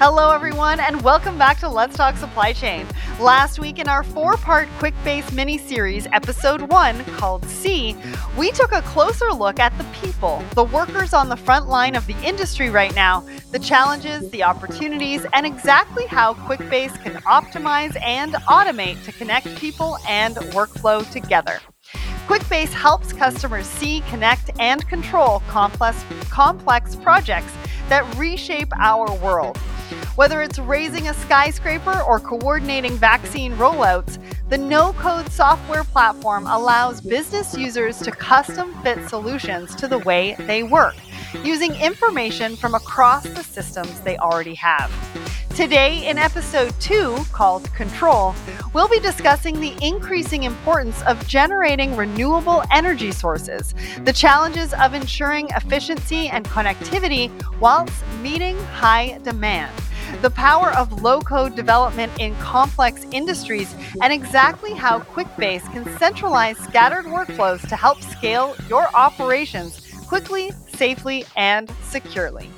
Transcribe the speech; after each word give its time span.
Hello, 0.00 0.30
everyone, 0.30 0.78
and 0.78 1.02
welcome 1.02 1.36
back 1.36 1.58
to 1.58 1.68
Let's 1.68 1.96
Talk 1.96 2.16
Supply 2.16 2.52
Chain. 2.52 2.86
Last 3.18 3.58
week, 3.58 3.80
in 3.80 3.88
our 3.88 4.04
four 4.04 4.36
part 4.36 4.68
QuickBase 4.78 5.32
mini 5.32 5.58
series, 5.58 6.06
episode 6.12 6.62
one, 6.62 7.04
called 7.16 7.44
See, 7.44 7.96
we 8.36 8.52
took 8.52 8.70
a 8.70 8.82
closer 8.82 9.32
look 9.32 9.58
at 9.58 9.76
the 9.76 9.82
people, 10.00 10.44
the 10.54 10.62
workers 10.62 11.12
on 11.12 11.28
the 11.28 11.36
front 11.36 11.66
line 11.66 11.96
of 11.96 12.06
the 12.06 12.14
industry 12.22 12.70
right 12.70 12.94
now, 12.94 13.26
the 13.50 13.58
challenges, 13.58 14.30
the 14.30 14.44
opportunities, 14.44 15.26
and 15.32 15.44
exactly 15.44 16.06
how 16.06 16.34
QuickBase 16.34 17.02
can 17.02 17.14
optimize 17.22 18.00
and 18.00 18.34
automate 18.48 19.04
to 19.04 19.10
connect 19.10 19.52
people 19.56 19.98
and 20.08 20.36
workflow 20.54 21.10
together. 21.10 21.58
QuickBase 22.28 22.72
helps 22.72 23.12
customers 23.12 23.66
see, 23.66 24.02
connect, 24.10 24.52
and 24.60 24.88
control 24.88 25.40
complex, 25.48 26.04
complex 26.30 26.94
projects 26.94 27.52
that 27.88 28.04
reshape 28.14 28.70
our 28.78 29.12
world. 29.16 29.58
Whether 30.16 30.42
it's 30.42 30.58
raising 30.58 31.08
a 31.08 31.14
skyscraper 31.14 32.00
or 32.02 32.20
coordinating 32.20 32.96
vaccine 32.96 33.52
rollouts, 33.56 34.18
the 34.48 34.58
no 34.58 34.92
code 34.94 35.30
software 35.30 35.84
platform 35.84 36.46
allows 36.46 37.00
business 37.00 37.56
users 37.56 37.98
to 38.00 38.10
custom 38.10 38.74
fit 38.82 39.08
solutions 39.08 39.74
to 39.76 39.88
the 39.88 39.98
way 39.98 40.34
they 40.40 40.62
work, 40.62 40.96
using 41.42 41.74
information 41.74 42.56
from 42.56 42.74
across 42.74 43.24
the 43.24 43.42
systems 43.42 44.00
they 44.00 44.16
already 44.18 44.54
have. 44.54 44.90
Today, 45.58 46.08
in 46.08 46.18
episode 46.18 46.72
two, 46.78 47.16
called 47.32 47.64
Control, 47.74 48.32
we'll 48.74 48.86
be 48.86 49.00
discussing 49.00 49.58
the 49.58 49.74
increasing 49.82 50.44
importance 50.44 51.02
of 51.02 51.26
generating 51.26 51.96
renewable 51.96 52.62
energy 52.70 53.10
sources, 53.10 53.74
the 54.04 54.12
challenges 54.12 54.72
of 54.74 54.94
ensuring 54.94 55.48
efficiency 55.56 56.28
and 56.28 56.44
connectivity 56.44 57.28
whilst 57.58 58.04
meeting 58.22 58.56
high 58.66 59.18
demand 59.24 59.74
the 60.22 60.30
power 60.30 60.70
of 60.74 61.02
low 61.02 61.20
code 61.20 61.56
development 61.56 62.12
in 62.20 62.36
complex 62.36 63.04
industries, 63.10 63.74
and 64.00 64.12
exactly 64.12 64.74
how 64.74 65.00
QuickBase 65.00 65.70
can 65.72 65.84
centralize 65.98 66.56
scattered 66.58 67.04
workflows 67.06 67.68
to 67.68 67.74
help 67.74 68.00
scale 68.00 68.54
your 68.68 68.86
operations 68.94 69.84
quickly, 70.06 70.52
safely, 70.68 71.24
and 71.36 71.68
securely. 71.82 72.48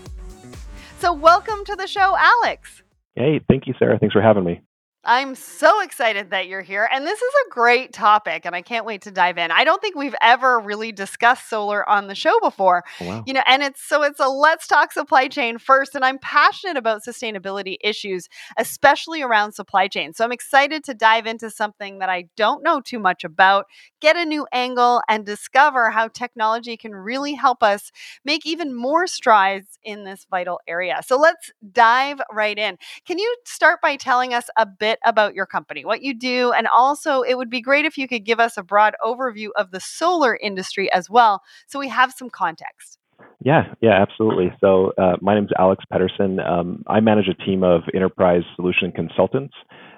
So, 0.99 1.15
welcome 1.15 1.65
to 1.65 1.75
the 1.77 1.87
show, 1.87 2.15
Alex. 2.19 2.80
Hey, 3.15 3.41
thank 3.49 3.67
you, 3.67 3.75
Sarah. 3.79 3.99
Thanks 3.99 4.13
for 4.13 4.23
having 4.23 4.45
me. 4.45 4.63
I'm 5.05 5.35
so 5.35 5.81
excited 5.81 6.31
that 6.31 6.47
you're 6.47 6.61
here. 6.61 6.87
And 6.93 7.07
this 7.07 7.21
is 7.21 7.33
a 7.47 7.51
great 7.51 7.93
topic, 7.93 8.45
and 8.45 8.55
I 8.55 8.61
can't 8.61 8.85
wait 8.85 9.01
to 9.03 9.11
dive 9.11 9.39
in. 9.39 9.51
I 9.51 9.65
don't 9.65 9.81
think 9.81 9.97
we've 9.97 10.15
ever 10.21 10.61
really 10.61 10.93
discussed 10.93 11.49
solar 11.49 11.89
on 11.89 12.07
the 12.07 12.15
show 12.15 12.39
before. 12.41 12.85
Oh, 13.01 13.07
wow. 13.07 13.25
You 13.27 13.33
know, 13.33 13.43
and 13.47 13.63
it's 13.63 13.83
so 13.83 14.03
it's 14.03 14.21
a 14.21 14.29
let's 14.29 14.67
talk 14.67 14.93
supply 14.93 15.29
chain 15.29 15.57
first. 15.57 15.95
And 15.95 16.05
I'm 16.05 16.19
passionate 16.19 16.77
about 16.77 17.03
sustainability 17.03 17.77
issues, 17.81 18.29
especially 18.59 19.23
around 19.23 19.53
supply 19.53 19.89
chain. 19.89 20.13
So 20.13 20.23
I'm 20.23 20.33
excited 20.33 20.85
to 20.85 20.95
dive 20.95 21.27
into 21.27 21.49
something 21.49 21.99
that 22.01 22.11
I 22.11 22.29
don't 22.37 22.63
know 22.63 22.83
too 22.83 22.99
much 22.99 23.25
about, 23.25 23.67
get 24.01 24.17
a 24.17 24.27
new 24.27 24.47
angle, 24.53 25.01
and 25.09 25.25
discover 25.25 25.91
how 25.91 26.09
technology 26.09 26.77
can 26.77 26.95
really 26.95 27.33
help 27.33 27.63
us 27.63 27.91
make 28.23 28.45
even 28.45 28.75
more 28.75 29.07
strides 29.07 29.79
in 29.83 30.05
this 30.05 30.27
vital 30.31 30.61
area. 30.69 31.01
So 31.07 31.19
let's 31.19 31.51
dive 31.73 32.21
right 32.31 32.59
in. 32.59 32.77
Can 33.07 33.19
you 33.19 33.35
start 33.47 33.81
by 33.81 33.97
telling 33.97 34.35
us 34.35 34.45
a 34.59 34.67
bit? 34.67 34.91
About 35.05 35.35
your 35.35 35.47
company, 35.47 35.85
what 35.85 36.03
you 36.03 36.15
do, 36.15 36.53
and 36.53 36.67
also 36.67 37.23
it 37.23 37.37
would 37.37 37.51
be 37.51 37.61
great 37.61 37.85
if 37.85 37.97
you 37.97 38.09
could 38.09 38.25
give 38.25 38.41
us 38.41 38.57
a 38.57 38.63
broad 38.63 38.95
overview 39.05 39.49
of 39.57 39.71
the 39.71 39.81
solar 39.81 40.37
industry 40.37 40.91
as 40.93 41.09
well 41.09 41.43
so 41.67 41.79
we 41.79 41.89
have 41.89 42.13
some 42.13 42.31
context. 42.31 42.99
Yeah, 43.43 43.75
yeah, 43.81 44.01
absolutely. 44.01 44.53
So, 44.61 44.93
uh, 44.99 45.17
my 45.21 45.35
name 45.35 45.45
is 45.45 45.51
Alex 45.59 45.83
Pedersen. 45.91 46.41
Um, 46.41 46.83
I 46.87 47.01
manage 47.01 47.29
a 47.29 47.35
team 47.35 47.63
of 47.63 47.83
enterprise 47.95 48.43
solution 48.57 48.93
consultants. 48.93 49.55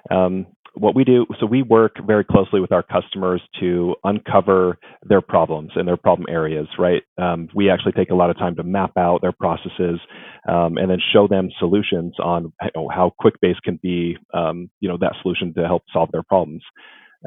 Um, 0.09 0.47
what 0.75 0.95
we 0.95 1.03
do, 1.03 1.25
so 1.39 1.45
we 1.45 1.61
work 1.61 1.95
very 2.05 2.23
closely 2.23 2.59
with 2.59 2.71
our 2.71 2.83
customers 2.83 3.41
to 3.59 3.95
uncover 4.03 4.79
their 5.03 5.21
problems 5.21 5.71
and 5.75 5.87
their 5.87 5.97
problem 5.97 6.27
areas, 6.29 6.67
right? 6.79 7.03
Um, 7.21 7.47
we 7.53 7.69
actually 7.69 7.91
take 7.91 8.09
a 8.09 8.15
lot 8.15 8.31
of 8.31 8.37
time 8.37 8.55
to 8.55 8.63
map 8.63 8.91
out 8.97 9.21
their 9.21 9.31
processes 9.31 9.99
um, 10.49 10.77
and 10.77 10.89
then 10.89 10.97
show 11.13 11.27
them 11.27 11.49
solutions 11.59 12.15
on 12.23 12.51
how 12.91 13.13
QuickBase 13.21 13.61
can 13.63 13.79
be, 13.83 14.17
um, 14.33 14.69
you 14.79 14.89
know, 14.89 14.97
that 14.99 15.13
solution 15.21 15.53
to 15.53 15.65
help 15.67 15.83
solve 15.93 16.09
their 16.11 16.23
problems. 16.23 16.63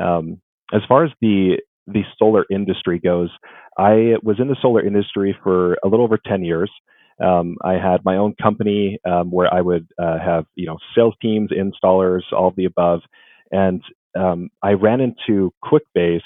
Um, 0.01 0.41
as 0.75 0.83
far 0.89 1.05
as 1.05 1.11
the 1.21 1.59
the 1.87 2.03
solar 2.19 2.45
industry 2.51 2.99
goes, 2.99 3.31
I 3.79 4.15
was 4.25 4.41
in 4.41 4.49
the 4.49 4.57
solar 4.61 4.85
industry 4.85 5.37
for 5.45 5.75
a 5.85 5.89
little 5.89 6.05
over 6.05 6.19
10 6.19 6.43
years. 6.45 6.71
Um, 7.25 7.57
I 7.65 7.75
had 7.75 8.05
my 8.05 8.17
own 8.17 8.35
company 8.43 8.99
um, 9.09 9.31
where 9.31 9.53
I 9.55 9.61
would 9.61 9.87
uh, 9.99 10.19
have 10.19 10.47
you 10.57 10.67
know 10.67 10.79
sales 10.97 11.15
teams, 11.23 11.51
installers, 11.53 12.23
all 12.33 12.49
of 12.49 12.57
the 12.57 12.65
above, 12.65 13.03
and 13.51 13.83
um, 14.19 14.51
I 14.63 14.73
ran 14.73 15.01
into 15.01 15.53
QuickBase 15.65 16.23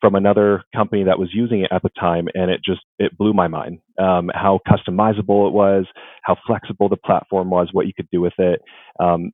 from 0.00 0.14
another 0.14 0.64
company 0.74 1.04
that 1.04 1.18
was 1.18 1.28
using 1.32 1.60
it 1.60 1.70
at 1.70 1.82
the 1.82 1.90
time, 1.98 2.28
and 2.34 2.50
it 2.50 2.60
just 2.64 2.80
it 2.98 3.16
blew 3.18 3.32
my 3.32 3.48
mind. 3.48 3.80
Um, 3.98 4.30
how 4.34 4.60
customizable 4.66 5.48
it 5.48 5.52
was, 5.52 5.86
how 6.22 6.36
flexible 6.46 6.88
the 6.88 6.96
platform 6.96 7.50
was, 7.50 7.68
what 7.72 7.86
you 7.86 7.92
could 7.94 8.08
do 8.10 8.20
with 8.20 8.32
it. 8.38 8.62
Um, 8.98 9.32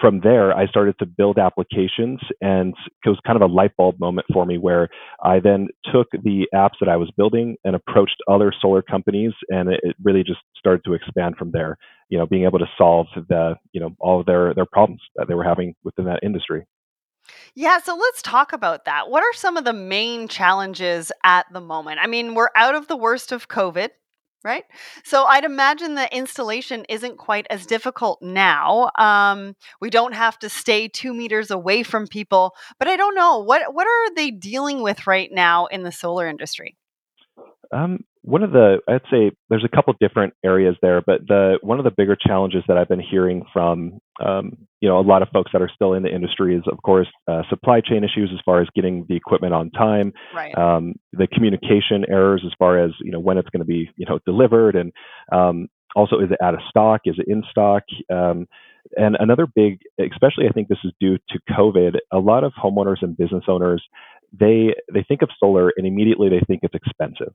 from 0.00 0.20
there, 0.22 0.56
I 0.56 0.66
started 0.66 0.98
to 0.98 1.06
build 1.06 1.38
applications, 1.38 2.20
and 2.40 2.74
it 3.04 3.08
was 3.08 3.18
kind 3.26 3.40
of 3.40 3.48
a 3.48 3.52
light 3.52 3.76
bulb 3.76 3.98
moment 4.00 4.26
for 4.32 4.44
me 4.46 4.58
where 4.58 4.88
I 5.22 5.40
then 5.40 5.68
took 5.92 6.08
the 6.12 6.46
apps 6.54 6.78
that 6.80 6.88
I 6.88 6.96
was 6.96 7.10
building 7.16 7.56
and 7.64 7.74
approached 7.74 8.16
other 8.28 8.52
solar 8.60 8.82
companies, 8.82 9.32
and 9.48 9.68
it, 9.68 9.80
it 9.82 9.96
really 10.02 10.22
just 10.22 10.40
started 10.58 10.82
to 10.84 10.94
expand 10.94 11.36
from 11.36 11.50
there. 11.52 11.76
You 12.08 12.18
know, 12.18 12.26
being 12.26 12.44
able 12.44 12.58
to 12.58 12.66
solve 12.78 13.06
the 13.14 13.56
you 13.72 13.80
know 13.80 13.90
all 14.00 14.20
of 14.20 14.26
their 14.26 14.54
their 14.54 14.66
problems 14.66 15.00
that 15.16 15.28
they 15.28 15.34
were 15.34 15.44
having 15.44 15.74
within 15.84 16.04
that 16.06 16.20
industry. 16.22 16.66
Yeah, 17.54 17.78
so 17.78 17.96
let's 17.96 18.22
talk 18.22 18.52
about 18.52 18.84
that. 18.84 19.10
What 19.10 19.22
are 19.22 19.32
some 19.32 19.56
of 19.56 19.64
the 19.64 19.72
main 19.72 20.28
challenges 20.28 21.10
at 21.24 21.46
the 21.52 21.60
moment? 21.60 21.98
I 22.00 22.06
mean, 22.06 22.34
we're 22.34 22.50
out 22.54 22.74
of 22.74 22.86
the 22.86 22.96
worst 22.96 23.32
of 23.32 23.48
COVID, 23.48 23.90
right? 24.46 24.64
So 25.04 25.24
I'd 25.24 25.44
imagine 25.44 25.96
the 25.96 26.16
installation 26.16 26.84
isn't 26.88 27.18
quite 27.18 27.46
as 27.50 27.66
difficult 27.66 28.22
now. 28.22 28.90
Um, 28.96 29.56
we 29.80 29.90
don't 29.90 30.14
have 30.14 30.38
to 30.38 30.48
stay 30.48 30.88
two 30.88 31.12
meters 31.12 31.50
away 31.50 31.82
from 31.82 32.06
people, 32.06 32.54
but 32.78 32.86
I 32.86 32.96
don't 32.96 33.16
know 33.16 33.40
what 33.40 33.74
what 33.74 33.86
are 33.86 34.14
they 34.14 34.30
dealing 34.30 34.82
with 34.82 35.06
right 35.06 35.30
now 35.32 35.66
in 35.66 35.82
the 35.82 35.92
solar 35.92 36.28
industry. 36.28 36.76
Um, 37.72 38.04
one 38.22 38.42
of 38.42 38.52
the 38.52 38.78
I'd 38.88 39.02
say 39.10 39.32
there's 39.50 39.64
a 39.64 39.74
couple 39.74 39.92
different 40.00 40.34
areas 40.44 40.76
there, 40.80 41.02
but 41.04 41.26
the 41.26 41.58
one 41.62 41.78
of 41.78 41.84
the 41.84 41.90
bigger 41.90 42.16
challenges 42.16 42.62
that 42.68 42.78
I've 42.78 42.88
been 42.88 43.00
hearing 43.00 43.44
from 43.52 43.98
um, 44.24 44.56
you 44.80 44.88
know 44.88 44.98
a 44.98 45.02
lot 45.02 45.22
of 45.22 45.28
folks 45.30 45.50
that 45.52 45.62
are 45.62 45.70
still 45.74 45.92
in 45.94 46.02
the 46.02 46.14
industry 46.14 46.54
is 46.56 46.62
of 46.70 46.82
course 46.82 47.08
uh, 47.28 47.42
supply 47.48 47.80
chain 47.80 48.04
issues 48.04 48.30
as 48.32 48.40
far 48.44 48.60
as 48.60 48.68
getting 48.74 49.04
the 49.08 49.16
equipment 49.16 49.54
on 49.54 49.70
time, 49.70 50.12
Right. 50.34 50.56
um, 50.56 50.94
the 51.12 51.26
communication 51.26 52.04
errors 52.08 52.42
as 52.46 52.52
far 52.58 52.78
as 52.82 52.92
you 53.00 53.10
know 53.10 53.20
when 53.20 53.38
it's 53.38 53.48
going 53.50 53.60
to 53.60 53.66
be 53.66 53.90
you 53.96 54.06
know 54.08 54.18
delivered, 54.26 54.76
and 54.76 54.92
um, 55.32 55.68
also 55.94 56.18
is 56.18 56.30
it 56.30 56.38
out 56.42 56.54
of 56.54 56.60
stock, 56.68 57.02
is 57.04 57.16
it 57.18 57.26
in 57.28 57.42
stock, 57.50 57.82
um, 58.12 58.46
and 58.96 59.16
another 59.18 59.46
big, 59.46 59.80
especially 59.98 60.46
I 60.48 60.52
think 60.52 60.68
this 60.68 60.78
is 60.84 60.92
due 61.00 61.18
to 61.30 61.40
COVID, 61.50 61.96
a 62.12 62.18
lot 62.18 62.44
of 62.44 62.52
homeowners 62.52 63.02
and 63.02 63.16
business 63.16 63.44
owners 63.48 63.82
they 64.38 64.74
they 64.92 65.02
think 65.06 65.22
of 65.22 65.30
solar 65.38 65.72
and 65.76 65.86
immediately 65.86 66.28
they 66.28 66.40
think 66.46 66.60
it's 66.62 66.74
expensive. 66.74 67.32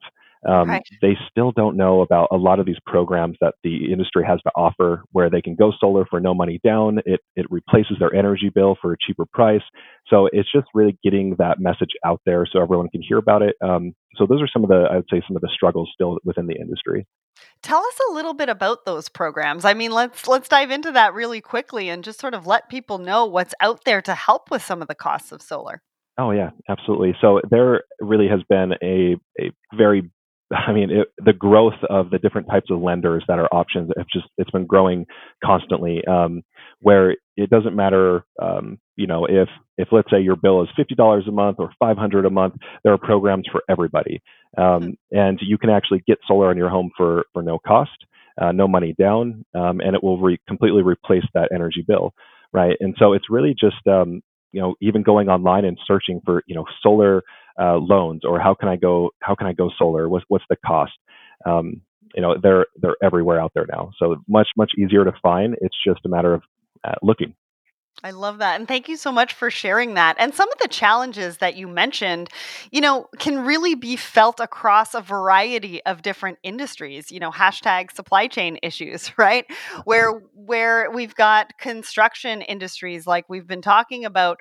Um, 0.47 0.69
Right. 0.69 0.83
they 1.03 1.15
still 1.29 1.51
don't 1.51 1.77
know 1.77 2.01
about 2.01 2.29
a 2.31 2.35
lot 2.35 2.59
of 2.59 2.65
these 2.65 2.79
programs 2.87 3.37
that 3.41 3.53
the 3.63 3.91
industry 3.91 4.23
has 4.25 4.41
to 4.41 4.51
offer, 4.55 5.03
where 5.11 5.29
they 5.29 5.41
can 5.41 5.53
go 5.53 5.71
solar 5.79 6.03
for 6.05 6.19
no 6.19 6.33
money 6.33 6.59
down. 6.63 6.99
It 7.05 7.19
it 7.35 7.45
replaces 7.51 7.97
their 7.99 8.13
energy 8.13 8.49
bill 8.53 8.75
for 8.81 8.93
a 8.93 8.97
cheaper 8.99 9.25
price. 9.25 9.61
So 10.07 10.29
it's 10.31 10.51
just 10.51 10.67
really 10.73 10.97
getting 11.03 11.35
that 11.37 11.59
message 11.59 11.91
out 12.03 12.21
there 12.25 12.45
so 12.51 12.59
everyone 12.61 12.89
can 12.89 13.01
hear 13.03 13.17
about 13.17 13.43
it. 13.43 13.55
Um, 13.61 13.93
so 14.15 14.25
those 14.25 14.41
are 14.41 14.47
some 14.51 14.63
of 14.63 14.69
the 14.69 14.87
I 14.91 14.95
would 14.95 15.07
say 15.11 15.21
some 15.27 15.35
of 15.35 15.41
the 15.41 15.49
struggles 15.53 15.89
still 15.93 16.17
within 16.23 16.47
the 16.47 16.55
industry. 16.55 17.05
Tell 17.61 17.79
us 17.79 17.99
a 18.09 18.13
little 18.13 18.33
bit 18.33 18.49
about 18.49 18.85
those 18.85 19.09
programs. 19.09 19.63
I 19.65 19.73
mean, 19.75 19.91
let's 19.91 20.27
let's 20.27 20.49
dive 20.49 20.71
into 20.71 20.91
that 20.93 21.13
really 21.13 21.41
quickly 21.41 21.89
and 21.89 22.03
just 22.03 22.19
sort 22.19 22.33
of 22.33 22.47
let 22.47 22.69
people 22.69 22.97
know 22.97 23.25
what's 23.25 23.53
out 23.61 23.83
there 23.85 24.01
to 24.01 24.15
help 24.15 24.49
with 24.49 24.63
some 24.63 24.81
of 24.81 24.87
the 24.87 24.95
costs 24.95 25.31
of 25.31 25.41
solar. 25.41 25.81
Oh 26.17 26.31
yeah, 26.31 26.51
absolutely. 26.69 27.15
So 27.21 27.41
there 27.49 27.83
really 27.99 28.27
has 28.27 28.41
been 28.49 28.73
a 28.83 29.15
a 29.41 29.51
very 29.75 30.09
I 30.51 30.73
mean, 30.73 30.91
it, 30.91 31.07
the 31.23 31.33
growth 31.33 31.79
of 31.89 32.09
the 32.09 32.19
different 32.19 32.47
types 32.49 32.69
of 32.69 32.81
lenders 32.81 33.23
that 33.27 33.39
are 33.39 33.47
options 33.53 33.89
have 33.97 34.07
just 34.11 34.27
it's 34.37 34.51
been 34.51 34.65
growing 34.65 35.05
constantly. 35.43 36.03
Um, 36.05 36.43
where 36.81 37.15
it 37.37 37.49
doesn't 37.49 37.75
matter, 37.75 38.23
um, 38.41 38.79
you 38.97 39.07
know, 39.07 39.25
if 39.25 39.47
if 39.77 39.87
let's 39.91 40.09
say 40.11 40.19
your 40.19 40.35
bill 40.35 40.61
is 40.63 40.69
fifty 40.75 40.95
dollars 40.95 41.25
a 41.27 41.31
month 41.31 41.57
or 41.59 41.71
five 41.79 41.97
hundred 41.97 42.25
a 42.25 42.29
month, 42.29 42.55
there 42.83 42.93
are 42.93 42.97
programs 42.97 43.47
for 43.51 43.63
everybody, 43.69 44.21
um, 44.57 44.95
and 45.11 45.39
you 45.41 45.57
can 45.57 45.69
actually 45.69 46.03
get 46.07 46.17
solar 46.27 46.49
on 46.49 46.57
your 46.57 46.69
home 46.69 46.91
for 46.97 47.25
for 47.33 47.41
no 47.41 47.57
cost, 47.59 47.91
uh, 48.41 48.51
no 48.51 48.67
money 48.67 48.93
down, 48.99 49.45
um, 49.55 49.79
and 49.79 49.95
it 49.95 50.03
will 50.03 50.19
re- 50.19 50.39
completely 50.47 50.83
replace 50.83 51.23
that 51.33 51.49
energy 51.53 51.83
bill, 51.87 52.13
right? 52.53 52.75
And 52.79 52.95
so 52.99 53.13
it's 53.13 53.29
really 53.29 53.55
just 53.59 53.85
um, 53.87 54.21
you 54.51 54.61
know 54.61 54.75
even 54.81 55.03
going 55.03 55.29
online 55.29 55.65
and 55.65 55.77
searching 55.85 56.21
for 56.25 56.43
you 56.47 56.55
know 56.55 56.65
solar 56.81 57.23
uh, 57.59 57.77
loans 57.77 58.21
or 58.25 58.39
how 58.39 58.53
can 58.53 58.69
I 58.69 58.75
go 58.75 59.11
how 59.21 59.35
can 59.35 59.47
I 59.47 59.53
go 59.53 59.69
solar? 59.77 60.09
What's 60.09 60.25
what's 60.27 60.45
the 60.49 60.57
cost? 60.65 60.93
Um, 61.45 61.81
you 62.15 62.21
know 62.21 62.35
they're 62.41 62.65
they're 62.81 62.97
everywhere 63.03 63.39
out 63.39 63.51
there 63.53 63.67
now. 63.71 63.91
So 63.97 64.17
much 64.27 64.47
much 64.57 64.71
easier 64.77 65.03
to 65.05 65.13
find. 65.21 65.55
It's 65.61 65.77
just 65.85 66.01
a 66.05 66.09
matter 66.09 66.33
of 66.33 66.43
uh, 66.83 66.95
looking. 67.01 67.35
I 68.03 68.11
love 68.11 68.39
that. 68.39 68.59
And 68.59 68.67
thank 68.67 68.89
you 68.89 68.97
so 68.97 69.11
much 69.11 69.33
for 69.33 69.51
sharing 69.51 69.93
that. 69.93 70.15
And 70.17 70.33
some 70.33 70.51
of 70.51 70.57
the 70.59 70.67
challenges 70.67 71.37
that 71.37 71.55
you 71.55 71.67
mentioned, 71.67 72.29
you 72.71 72.81
know, 72.81 73.07
can 73.19 73.45
really 73.45 73.75
be 73.75 73.95
felt 73.95 74.39
across 74.39 74.95
a 74.95 75.01
variety 75.01 75.83
of 75.85 76.01
different 76.01 76.39
industries, 76.41 77.11
you 77.11 77.19
know, 77.19 77.31
hashtag 77.31 77.91
supply 77.91 78.27
chain 78.27 78.57
issues, 78.63 79.11
right? 79.17 79.47
Mm-hmm. 79.47 79.81
Where 79.81 80.11
where 80.33 80.89
we've 80.89 81.15
got 81.15 81.57
construction 81.59 82.41
industries 82.41 83.05
like 83.05 83.29
we've 83.29 83.47
been 83.47 83.61
talking 83.61 84.05
about 84.05 84.39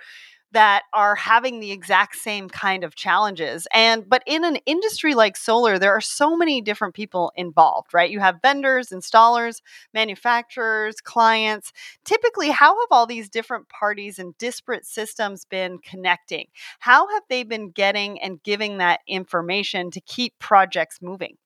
that 0.53 0.83
are 0.93 1.15
having 1.15 1.61
the 1.61 1.73
exact 1.73 2.17
same 2.17 2.49
kind 2.49 2.85
of 2.85 2.95
challenges. 2.95 3.67
And 3.73 4.09
but 4.09 4.23
in 4.27 4.45
an 4.45 4.57
industry 4.67 5.15
like 5.15 5.37
solar, 5.37 5.79
there 5.79 5.93
are 5.93 6.01
so 6.01 6.37
many 6.37 6.61
different 6.61 6.95
people 6.95 7.33
involved, 7.37 7.95
right? 7.95 8.11
You 8.11 8.21
have 8.21 8.43
vendors, 8.43 8.89
installers, 8.89 9.61
manufacturers, 9.95 11.01
clients. 11.01 11.73
Typically, 12.05 12.51
how 12.51 12.79
have 12.81 12.89
all 12.91 13.07
these 13.07 13.29
different 13.29 13.69
parties 13.69 14.19
and 14.19 14.37
disparate 14.39 14.87
systems 14.87 15.45
been 15.45 15.79
connecting? 15.79 16.47
How 16.81 17.09
have 17.09 17.23
they 17.29 17.43
been 17.43 17.71
getting 17.71 18.21
and 18.21 18.43
giving 18.43 18.79
that 18.79 19.01
information 19.07 19.91
to 19.93 20.01
keep 20.01 20.39
projects 20.39 20.99
moving? 21.01 21.37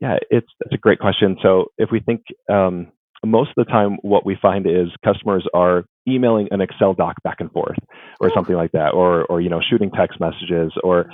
Yeah, 0.00 0.16
it's, 0.30 0.48
it's 0.60 0.74
a 0.74 0.78
great 0.78 0.98
question. 0.98 1.36
So 1.42 1.66
if 1.78 1.90
we 1.92 2.00
think 2.00 2.22
um, 2.50 2.88
most 3.24 3.50
of 3.56 3.64
the 3.64 3.70
time 3.70 3.98
what 4.02 4.26
we 4.26 4.36
find 4.40 4.66
is 4.66 4.88
customers 5.04 5.46
are 5.54 5.84
emailing 6.08 6.48
an 6.50 6.60
excel 6.60 6.94
doc 6.94 7.16
back 7.22 7.40
and 7.40 7.50
forth 7.52 7.78
or 8.20 8.30
something 8.34 8.56
like 8.56 8.72
that 8.72 8.92
or 8.94 9.24
or 9.26 9.40
you 9.40 9.48
know 9.48 9.60
shooting 9.60 9.90
text 9.90 10.20
messages 10.20 10.72
or 10.82 11.06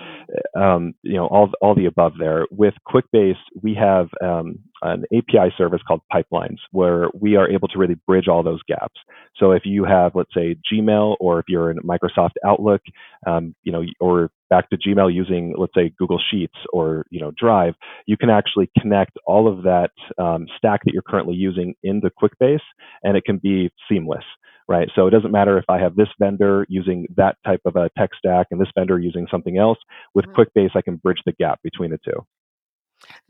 um, 0.56 0.94
you 1.02 1.14
know 1.14 1.26
all 1.26 1.50
all 1.60 1.74
the 1.74 1.86
above 1.86 2.12
there. 2.18 2.46
With 2.50 2.74
quickbase 2.88 3.38
we 3.62 3.74
have 3.74 4.08
um, 4.22 4.58
an 4.82 5.04
api 5.12 5.52
service 5.56 5.80
called 5.86 6.00
pipelines 6.12 6.58
where 6.72 7.08
we 7.14 7.36
are 7.36 7.48
able 7.48 7.68
to 7.68 7.78
really 7.78 7.96
bridge 8.06 8.28
all 8.28 8.42
those 8.42 8.62
gaps. 8.66 9.00
So 9.36 9.52
if 9.52 9.62
you 9.64 9.84
have 9.84 10.12
let's 10.14 10.34
say 10.34 10.56
gmail 10.72 11.16
or 11.20 11.38
if 11.40 11.46
you're 11.48 11.70
in 11.70 11.78
microsoft 11.78 12.32
outlook 12.44 12.82
um, 13.26 13.54
you 13.62 13.72
know 13.72 13.84
or 14.00 14.30
back 14.50 14.68
to 14.68 14.76
Gmail 14.76 15.14
using, 15.14 15.54
let's 15.56 15.72
say, 15.74 15.92
Google 15.96 16.20
Sheets 16.30 16.56
or 16.72 17.06
you 17.10 17.20
know 17.20 17.30
Drive, 17.40 17.74
you 18.06 18.16
can 18.16 18.28
actually 18.28 18.68
connect 18.78 19.16
all 19.24 19.48
of 19.48 19.62
that 19.62 19.92
um, 20.18 20.46
stack 20.58 20.82
that 20.84 20.92
you're 20.92 21.02
currently 21.02 21.34
using 21.34 21.74
into 21.82 22.10
QuickBase, 22.20 22.58
and 23.02 23.16
it 23.16 23.24
can 23.24 23.38
be 23.38 23.70
seamless, 23.88 24.24
right? 24.70 24.88
So 24.94 25.08
it 25.08 25.10
doesn't 25.10 25.32
matter 25.32 25.58
if 25.58 25.64
I 25.68 25.78
have 25.78 25.96
this 25.96 26.08
vendor 26.20 26.64
using 26.68 27.08
that 27.16 27.36
type 27.44 27.60
of 27.64 27.74
a 27.74 27.90
tech 27.98 28.10
stack 28.16 28.46
and 28.52 28.60
this 28.60 28.68
vendor 28.78 29.00
using 29.00 29.26
something 29.28 29.58
else. 29.58 29.78
With 30.14 30.26
mm-hmm. 30.26 30.40
QuickBase, 30.40 30.76
I 30.76 30.80
can 30.80 30.96
bridge 30.96 31.20
the 31.26 31.32
gap 31.32 31.60
between 31.62 31.90
the 31.90 31.98
two. 31.98 32.24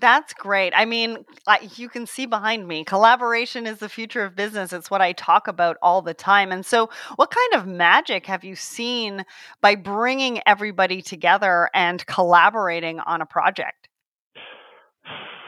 That's 0.00 0.34
great. 0.34 0.74
I 0.76 0.84
mean, 0.84 1.24
I, 1.46 1.70
you 1.76 1.88
can 1.88 2.04
see 2.04 2.26
behind 2.26 2.68
me, 2.68 2.84
collaboration 2.84 3.66
is 3.66 3.78
the 3.78 3.88
future 3.88 4.22
of 4.22 4.36
business. 4.36 4.72
It's 4.72 4.90
what 4.90 5.00
I 5.00 5.12
talk 5.12 5.48
about 5.48 5.78
all 5.80 6.02
the 6.02 6.12
time. 6.12 6.52
And 6.52 6.66
so, 6.66 6.90
what 7.16 7.30
kind 7.30 7.62
of 7.62 7.68
magic 7.68 8.26
have 8.26 8.44
you 8.44 8.56
seen 8.56 9.24
by 9.62 9.76
bringing 9.76 10.40
everybody 10.44 11.00
together 11.00 11.70
and 11.72 12.04
collaborating 12.06 12.98
on 13.00 13.22
a 13.22 13.26
project? 13.26 13.88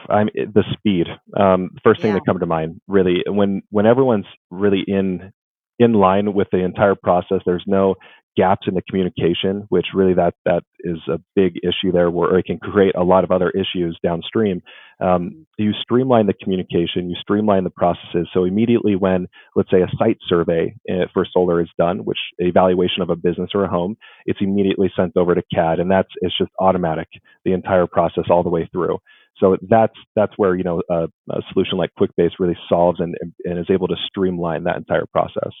I'm 0.09 0.29
the 0.33 0.63
speed. 0.71 1.07
Um, 1.37 1.71
first 1.83 2.01
thing 2.01 2.11
yeah. 2.11 2.15
that 2.15 2.25
come 2.25 2.39
to 2.39 2.45
mind, 2.45 2.79
really, 2.87 3.23
when 3.27 3.61
when 3.71 3.85
everyone's 3.85 4.25
really 4.49 4.83
in 4.87 5.33
in 5.79 5.93
line 5.93 6.33
with 6.33 6.47
the 6.51 6.63
entire 6.63 6.95
process. 6.95 7.39
There's 7.45 7.63
no 7.67 7.95
gaps 8.35 8.67
in 8.67 8.73
the 8.73 8.81
communication, 8.81 9.65
which 9.69 9.87
really 9.93 10.13
that 10.15 10.33
that 10.45 10.63
is 10.79 10.97
a 11.07 11.19
big 11.35 11.57
issue 11.63 11.91
there, 11.91 12.09
where 12.09 12.37
it 12.37 12.45
can 12.45 12.57
create 12.57 12.95
a 12.95 13.03
lot 13.03 13.23
of 13.23 13.31
other 13.31 13.51
issues 13.51 13.97
downstream. 14.03 14.61
Um, 14.99 15.45
you 15.57 15.71
streamline 15.81 16.27
the 16.27 16.33
communication, 16.33 17.09
you 17.09 17.15
streamline 17.19 17.63
the 17.63 17.69
processes. 17.69 18.27
So 18.33 18.45
immediately 18.45 18.95
when, 18.95 19.27
let's 19.55 19.69
say, 19.69 19.81
a 19.81 19.91
site 19.97 20.17
survey 20.27 20.73
eh, 20.89 21.05
for 21.13 21.25
solar 21.31 21.61
is 21.61 21.69
done, 21.77 21.99
which 22.05 22.17
evaluation 22.39 23.01
of 23.01 23.09
a 23.09 23.15
business 23.15 23.51
or 23.53 23.65
a 23.65 23.69
home, 23.69 23.97
it's 24.25 24.39
immediately 24.41 24.91
sent 24.95 25.15
over 25.15 25.35
to 25.35 25.43
CAD, 25.53 25.79
and 25.79 25.91
that's 25.91 26.09
it's 26.21 26.37
just 26.37 26.51
automatic 26.59 27.07
the 27.45 27.53
entire 27.53 27.87
process 27.87 28.25
all 28.29 28.43
the 28.43 28.49
way 28.49 28.67
through. 28.71 28.97
So 29.37 29.57
that's 29.67 29.93
that's 30.15 30.33
where 30.37 30.55
you 30.55 30.63
know 30.63 30.81
a, 30.89 31.07
a 31.29 31.41
solution 31.51 31.77
like 31.77 31.91
QuickBase 31.99 32.31
really 32.39 32.57
solves 32.69 32.99
and, 32.99 33.15
and 33.43 33.59
is 33.59 33.67
able 33.69 33.87
to 33.87 33.95
streamline 34.07 34.63
that 34.65 34.77
entire 34.77 35.05
process. 35.11 35.51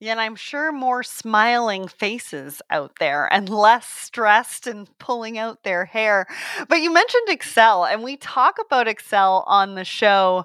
Yeah, 0.00 0.12
and 0.12 0.20
I'm 0.20 0.34
sure 0.34 0.72
more 0.72 1.04
smiling 1.04 1.86
faces 1.86 2.60
out 2.70 2.94
there 2.98 3.32
and 3.32 3.48
less 3.48 3.86
stressed 3.86 4.66
and 4.66 4.88
pulling 4.98 5.38
out 5.38 5.62
their 5.62 5.84
hair. 5.84 6.26
But 6.68 6.80
you 6.80 6.92
mentioned 6.92 7.28
Excel, 7.28 7.84
and 7.84 8.02
we 8.02 8.16
talk 8.16 8.56
about 8.58 8.88
Excel 8.88 9.44
on 9.46 9.76
the 9.76 9.84
show 9.84 10.44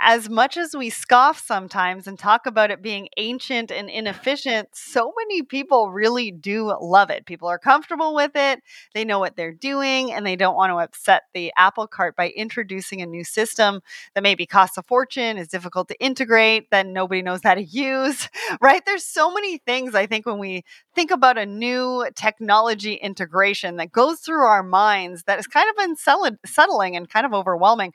as 0.00 0.28
much 0.28 0.56
as 0.56 0.74
we 0.74 0.90
scoff 0.90 1.38
sometimes 1.44 2.06
and 2.06 2.18
talk 2.18 2.46
about 2.46 2.70
it 2.70 2.82
being 2.82 3.08
ancient 3.16 3.70
and 3.70 3.88
inefficient, 3.88 4.68
so 4.74 5.12
many 5.16 5.42
people 5.42 5.90
really 5.90 6.30
do 6.30 6.76
love 6.80 7.10
it. 7.10 7.26
People 7.26 7.48
are 7.48 7.58
comfortable 7.58 8.14
with 8.14 8.32
it, 8.34 8.60
they 8.92 9.04
know 9.04 9.18
what 9.18 9.36
they're 9.36 9.52
doing, 9.52 10.12
and 10.12 10.26
they 10.26 10.36
don't 10.36 10.56
want 10.56 10.70
to 10.70 10.76
upset 10.76 11.22
the 11.32 11.52
apple 11.56 11.86
cart 11.86 12.16
by 12.16 12.30
introducing 12.30 13.02
a 13.02 13.06
new 13.06 13.24
system 13.24 13.80
that 14.14 14.22
maybe 14.22 14.46
costs 14.46 14.76
a 14.76 14.82
fortune, 14.82 15.38
is 15.38 15.48
difficult 15.48 15.88
to 15.88 16.00
integrate, 16.00 16.70
then 16.70 16.92
nobody 16.92 17.22
knows 17.22 17.40
how 17.44 17.54
to 17.54 17.62
use, 17.62 18.28
right? 18.60 18.84
There's 18.84 19.04
so 19.04 19.32
many 19.32 19.58
things 19.58 19.94
I 19.94 20.06
think 20.06 20.26
when 20.26 20.38
we 20.38 20.64
think 20.94 21.12
about 21.12 21.38
a 21.38 21.46
new 21.46 22.06
technology 22.14 22.94
integration 22.94 23.76
that 23.76 23.92
goes 23.92 24.20
through 24.20 24.44
our 24.44 24.62
minds 24.62 25.22
that 25.24 25.38
is 25.38 25.46
kind 25.46 25.68
of 25.70 25.84
unsettling 25.84 26.96
and 26.96 27.08
kind 27.08 27.26
of 27.26 27.32
overwhelming 27.32 27.92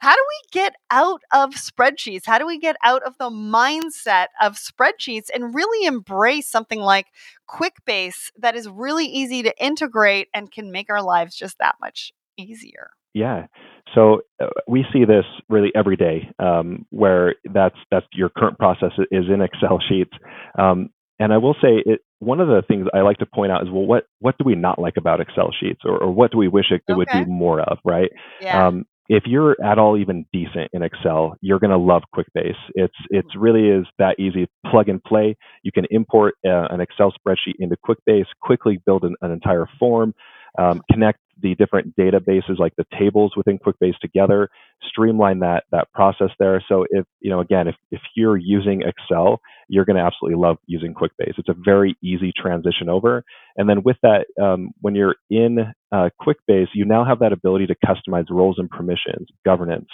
how 0.00 0.14
do 0.14 0.22
we 0.28 0.60
get 0.60 0.74
out 0.90 1.20
of 1.32 1.50
spreadsheets? 1.50 2.26
How 2.26 2.38
do 2.38 2.46
we 2.46 2.58
get 2.58 2.76
out 2.82 3.02
of 3.02 3.16
the 3.18 3.28
mindset 3.28 4.26
of 4.40 4.56
spreadsheets 4.56 5.26
and 5.32 5.54
really 5.54 5.86
embrace 5.86 6.48
something 6.48 6.80
like 6.80 7.06
QuickBase 7.48 8.30
that 8.38 8.56
is 8.56 8.68
really 8.68 9.04
easy 9.04 9.42
to 9.42 9.54
integrate 9.62 10.28
and 10.34 10.50
can 10.50 10.72
make 10.72 10.90
our 10.90 11.02
lives 11.02 11.36
just 11.36 11.58
that 11.58 11.76
much 11.80 12.12
easier? 12.38 12.90
Yeah. 13.12 13.46
So 13.94 14.22
uh, 14.42 14.46
we 14.66 14.86
see 14.92 15.04
this 15.04 15.24
really 15.48 15.70
every 15.74 15.96
day, 15.96 16.30
um, 16.38 16.86
where 16.90 17.34
that's 17.52 17.76
that's 17.90 18.06
your 18.12 18.30
current 18.30 18.58
process 18.58 18.92
is 19.10 19.24
in 19.32 19.42
Excel 19.42 19.80
sheets. 19.86 20.12
Um, 20.58 20.90
and 21.18 21.32
I 21.34 21.36
will 21.36 21.54
say 21.60 21.82
it, 21.84 22.00
one 22.20 22.40
of 22.40 22.48
the 22.48 22.62
things 22.66 22.86
I 22.94 23.00
like 23.00 23.18
to 23.18 23.26
point 23.26 23.52
out 23.52 23.62
is 23.62 23.70
well, 23.70 23.84
what 23.84 24.04
what 24.20 24.38
do 24.38 24.44
we 24.44 24.54
not 24.54 24.78
like 24.78 24.96
about 24.96 25.20
Excel 25.20 25.50
sheets, 25.60 25.80
or, 25.84 25.98
or 25.98 26.10
what 26.10 26.30
do 26.30 26.38
we 26.38 26.48
wish 26.48 26.66
it, 26.70 26.82
okay. 26.88 26.94
would 26.94 27.08
be 27.12 27.24
more 27.26 27.60
of, 27.60 27.78
right? 27.84 28.10
Yeah. 28.40 28.66
Um, 28.68 28.86
if 29.10 29.24
you're 29.26 29.56
at 29.60 29.76
all 29.76 29.98
even 29.98 30.24
decent 30.32 30.70
in 30.72 30.84
Excel, 30.84 31.36
you're 31.40 31.58
going 31.58 31.72
to 31.72 31.76
love 31.76 32.04
QuickBase. 32.14 32.54
It's 32.76 32.94
it's 33.10 33.34
really 33.36 33.68
is 33.68 33.84
that 33.98 34.20
easy. 34.20 34.48
Plug 34.70 34.88
and 34.88 35.02
play. 35.02 35.36
You 35.64 35.72
can 35.72 35.84
import 35.90 36.34
uh, 36.46 36.68
an 36.70 36.80
Excel 36.80 37.12
spreadsheet 37.12 37.56
into 37.58 37.76
QuickBase, 37.84 38.26
quickly 38.40 38.80
build 38.86 39.02
an, 39.02 39.16
an 39.20 39.32
entire 39.32 39.66
form, 39.80 40.14
um, 40.58 40.80
connect 40.92 41.18
the 41.42 41.54
different 41.56 41.96
databases 41.96 42.58
like 42.58 42.74
the 42.76 42.84
tables 42.98 43.32
within 43.36 43.58
QuickBase 43.58 43.98
together, 44.00 44.48
streamline 44.88 45.40
that 45.40 45.64
that 45.72 45.92
process 45.92 46.30
there. 46.38 46.62
So 46.68 46.86
if 46.90 47.04
you 47.20 47.30
know 47.30 47.40
again, 47.40 47.68
if 47.68 47.76
if 47.90 48.00
you're 48.16 48.36
using 48.36 48.82
Excel, 48.82 49.40
you're 49.68 49.84
going 49.84 49.96
to 49.96 50.02
absolutely 50.02 50.38
love 50.40 50.56
using 50.66 50.94
QuickBase. 50.94 51.38
It's 51.38 51.48
a 51.48 51.54
very 51.64 51.96
easy 52.02 52.32
transition 52.36 52.88
over. 52.88 53.24
And 53.56 53.68
then 53.68 53.82
with 53.84 53.96
that, 54.02 54.26
um, 54.42 54.70
when 54.80 54.94
you're 54.94 55.16
in 55.30 55.58
uh, 55.92 56.10
QuickBase, 56.20 56.68
you 56.74 56.84
now 56.84 57.04
have 57.04 57.20
that 57.20 57.32
ability 57.32 57.66
to 57.68 57.76
customize 57.86 58.26
roles 58.30 58.56
and 58.58 58.68
permissions, 58.70 59.28
governance, 59.44 59.88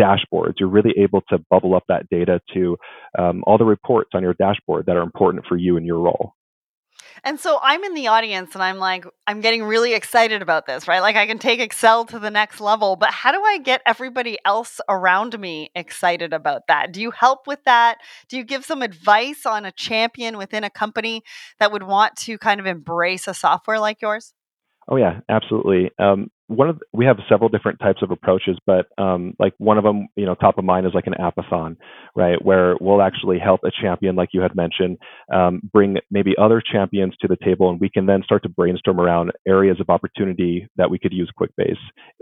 dashboards. 0.00 0.54
You're 0.58 0.68
really 0.68 0.94
able 0.98 1.22
to 1.30 1.38
bubble 1.50 1.74
up 1.74 1.84
that 1.88 2.08
data 2.10 2.40
to 2.54 2.76
um, 3.18 3.42
all 3.46 3.58
the 3.58 3.64
reports 3.64 4.10
on 4.14 4.22
your 4.22 4.34
dashboard 4.34 4.86
that 4.86 4.96
are 4.96 5.02
important 5.02 5.44
for 5.48 5.56
you 5.56 5.76
and 5.76 5.86
your 5.86 5.98
role. 5.98 6.34
And 7.24 7.38
so 7.38 7.60
I'm 7.62 7.84
in 7.84 7.94
the 7.94 8.08
audience 8.08 8.54
and 8.54 8.62
I'm 8.62 8.78
like, 8.78 9.04
I'm 9.28 9.40
getting 9.40 9.62
really 9.62 9.94
excited 9.94 10.42
about 10.42 10.66
this, 10.66 10.88
right? 10.88 11.00
Like 11.00 11.14
I 11.14 11.26
can 11.26 11.38
take 11.38 11.60
Excel 11.60 12.04
to 12.06 12.18
the 12.18 12.30
next 12.30 12.60
level, 12.60 12.96
but 12.96 13.10
how 13.10 13.30
do 13.30 13.40
I 13.42 13.58
get 13.58 13.80
everybody 13.86 14.38
else 14.44 14.80
around 14.88 15.38
me 15.38 15.70
excited 15.76 16.32
about 16.32 16.66
that? 16.66 16.92
Do 16.92 17.00
you 17.00 17.12
help 17.12 17.46
with 17.46 17.62
that? 17.64 17.98
Do 18.28 18.36
you 18.36 18.42
give 18.42 18.64
some 18.64 18.82
advice 18.82 19.46
on 19.46 19.64
a 19.64 19.70
champion 19.70 20.36
within 20.36 20.64
a 20.64 20.70
company 20.70 21.22
that 21.60 21.70
would 21.70 21.84
want 21.84 22.16
to 22.16 22.38
kind 22.38 22.58
of 22.58 22.66
embrace 22.66 23.28
a 23.28 23.34
software 23.34 23.78
like 23.78 24.02
yours? 24.02 24.34
Oh 24.88 24.96
yeah, 24.96 25.20
absolutely. 25.28 25.92
Um, 26.00 26.28
one 26.52 26.68
of 26.68 26.78
the, 26.78 26.84
we 26.92 27.04
have 27.04 27.16
several 27.28 27.48
different 27.48 27.80
types 27.80 28.02
of 28.02 28.10
approaches, 28.10 28.58
but 28.66 28.86
um, 28.98 29.34
like 29.38 29.54
one 29.58 29.78
of 29.78 29.84
them, 29.84 30.08
you 30.16 30.26
know, 30.26 30.34
top 30.34 30.58
of 30.58 30.64
mind 30.64 30.86
is 30.86 30.92
like 30.94 31.06
an 31.06 31.14
appathon, 31.14 31.76
right? 32.14 32.42
Where 32.44 32.76
we'll 32.80 33.02
actually 33.02 33.38
help 33.38 33.60
a 33.64 33.70
champion, 33.70 34.16
like 34.16 34.30
you 34.32 34.40
had 34.40 34.54
mentioned, 34.54 34.98
um, 35.32 35.60
bring 35.72 35.96
maybe 36.10 36.34
other 36.38 36.60
champions 36.60 37.14
to 37.20 37.28
the 37.28 37.36
table, 37.44 37.70
and 37.70 37.80
we 37.80 37.90
can 37.90 38.06
then 38.06 38.22
start 38.22 38.42
to 38.44 38.48
brainstorm 38.48 39.00
around 39.00 39.32
areas 39.46 39.78
of 39.80 39.90
opportunity 39.90 40.68
that 40.76 40.90
we 40.90 40.98
could 40.98 41.12
use 41.12 41.30
QuickBase. 41.38 41.76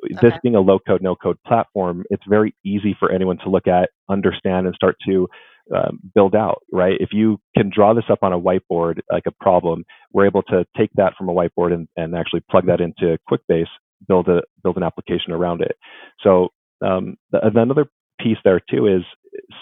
Okay. 0.05 0.17
This 0.21 0.39
being 0.43 0.55
a 0.55 0.61
low-code, 0.61 1.03
no-code 1.03 1.39
platform, 1.47 2.05
it's 2.11 2.25
very 2.29 2.55
easy 2.65 2.97
for 2.99 3.11
anyone 3.13 3.39
to 3.39 3.51
look 3.51 3.67
at, 3.67 3.91
understand, 4.09 4.67
and 4.67 4.75
start 4.75 4.97
to 5.07 5.29
um, 5.75 6.01
build 6.15 6.35
out, 6.35 6.63
right? 6.73 6.97
If 7.01 7.11
you 7.13 7.39
can 7.57 7.71
draw 7.73 7.95
this 7.95 8.05
up 8.11 8.21
on 8.23 8.33
a 8.33 8.41
whiteboard, 8.41 9.01
like 9.11 9.25
a 9.27 9.33
problem, 9.41 9.85
we're 10.13 10.27
able 10.27 10.43
to 10.45 10.65
take 10.77 10.91
that 10.95 11.15
from 11.17 11.29
a 11.29 11.33
whiteboard 11.33 11.73
and, 11.73 11.89
and 11.97 12.17
actually 12.17 12.43
plug 12.51 12.67
that 12.67 12.81
into 12.81 13.19
QuickBase, 13.31 13.69
build 14.07 14.29
a 14.29 14.43
build 14.63 14.77
an 14.77 14.83
application 14.83 15.33
around 15.33 15.63
it. 15.63 15.77
So 16.23 16.49
um, 16.85 17.17
the, 17.31 17.41
another 17.43 17.87
piece 18.21 18.39
there 18.45 18.61
too 18.71 18.87
is 18.87 19.03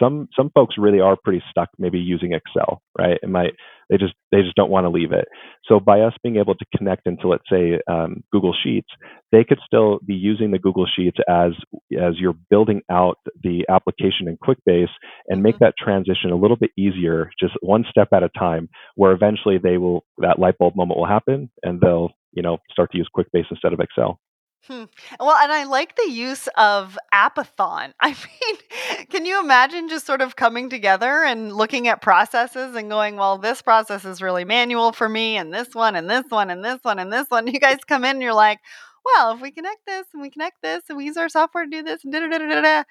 some 0.01 0.29
some 0.37 0.51
folks 0.55 0.77
really 0.79 1.01
are 1.01 1.17
pretty 1.23 1.43
stuck 1.51 1.69
maybe 1.79 1.99
using 1.99 2.33
Excel, 2.33 2.83
right? 2.99 3.19
It 3.23 3.29
might 3.29 3.53
they 3.91 3.97
just 3.97 4.15
they 4.33 4.43
just 4.43 4.55
don't 4.55 4.71
want 4.71 4.85
to 4.85 4.91
leave 4.91 5.13
it. 5.13 5.27
So 5.65 5.81
by 5.81 6.01
us 6.01 6.13
being 6.23 6.37
able 6.37 6.55
to 6.55 6.65
connect 6.77 7.07
into 7.07 7.29
let's 7.29 7.45
say 7.51 7.79
um, 7.91 8.23
Google 8.33 8.55
Sheets, 8.63 8.89
they 9.33 9.45
could 9.45 9.59
still 9.65 9.99
be 10.07 10.15
using 10.15 10.51
the 10.51 10.59
Google 10.59 10.87
Sheets 10.87 11.19
as 11.29 11.53
as 11.99 12.15
you're 12.19 12.37
building 12.51 12.83
out 12.91 13.19
the 13.43 13.65
application 13.69 14.29
in 14.29 14.37
QuickBase 14.39 14.89
and 15.29 15.43
make 15.43 15.57
mm-hmm. 15.57 15.65
that 15.65 15.75
transition 15.79 16.31
a 16.31 16.37
little 16.37 16.57
bit 16.57 16.71
easier, 16.77 17.31
just 17.41 17.55
one 17.61 17.85
step 17.91 18.09
at 18.13 18.23
a 18.23 18.31
time. 18.39 18.69
Where 18.95 19.13
eventually 19.13 19.59
they 19.59 19.79
will 19.79 20.05
that 20.19 20.39
light 20.39 20.59
bulb 20.59 20.77
moment 20.77 20.99
will 20.99 21.07
happen 21.07 21.51
and 21.63 21.81
they'll 21.81 22.11
you 22.33 22.43
know 22.43 22.59
start 22.71 22.93
to 22.93 22.99
use 22.99 23.09
QuickBase 23.17 23.47
instead 23.51 23.73
of 23.73 23.81
Excel. 23.81 24.19
Hmm. 24.67 24.85
Well, 25.19 25.37
and 25.37 25.51
I 25.51 25.65
like 25.65 25.97
the 25.97 26.11
use 26.11 26.47
of 26.57 26.99
appathon. 27.15 27.93
I 28.01 28.11
mean, 28.11 29.07
can 29.09 29.25
you 29.25 29.41
imagine 29.41 29.89
just 29.89 30.05
sort 30.05 30.21
of 30.21 30.37
coming 30.37 30.69
together 30.69 31.25
and 31.25 31.53
looking 31.55 31.89
at 31.89 32.03
processes 32.03 32.75
and 32.77 32.91
going, 32.91 33.17
well, 33.17 33.39
this 33.39 33.63
process 33.63 34.05
is 34.05 34.21
really 34.21 34.45
manual 34.45 34.93
for 34.93 35.09
me, 35.09 35.37
and 35.39 35.55
this 35.55 35.75
one, 35.75 35.97
and 35.97 36.11
this 36.11 36.25
one, 36.29 36.51
and 36.51 36.63
this 36.63 36.81
one, 36.83 36.99
and 36.99 37.11
this 37.13 37.27
one. 37.31 37.47
You 37.47 37.61
guys 37.61 37.79
come 37.87 38.05
in 38.05 38.17
and 38.17 38.23
you're 38.23 38.35
like, 38.35 38.59
well, 39.05 39.33
if 39.35 39.41
we 39.41 39.51
connect 39.51 39.87
this 39.87 40.07
and 40.13 40.21
we 40.21 40.29
connect 40.29 40.61
this 40.63 40.83
and 40.89 40.99
we 40.99 41.07
use 41.07 41.17
our 41.17 41.31
software 41.31 41.65
to 41.65 41.71
do 41.71 41.83
this 41.83 42.05
and 42.05 42.13
da 42.13 42.21
da 42.21 42.29
da 42.29 42.39
da 42.47 42.61
da, 42.61 42.83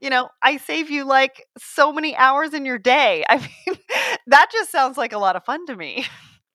you 0.00 0.10
know, 0.10 0.28
I 0.42 0.58
save 0.58 0.90
you 0.90 1.04
like 1.04 1.44
so 1.58 1.92
many 1.92 2.16
hours 2.16 2.54
in 2.54 2.66
your 2.66 2.78
day. 2.78 3.24
I 3.30 3.38
mean, 3.38 3.78
that 4.28 4.50
just 4.52 4.70
sounds 4.72 4.98
like 4.98 5.12
a 5.12 5.18
lot 5.18 5.36
of 5.36 5.44
fun 5.44 5.66
to 5.66 5.76
me. 5.76 6.06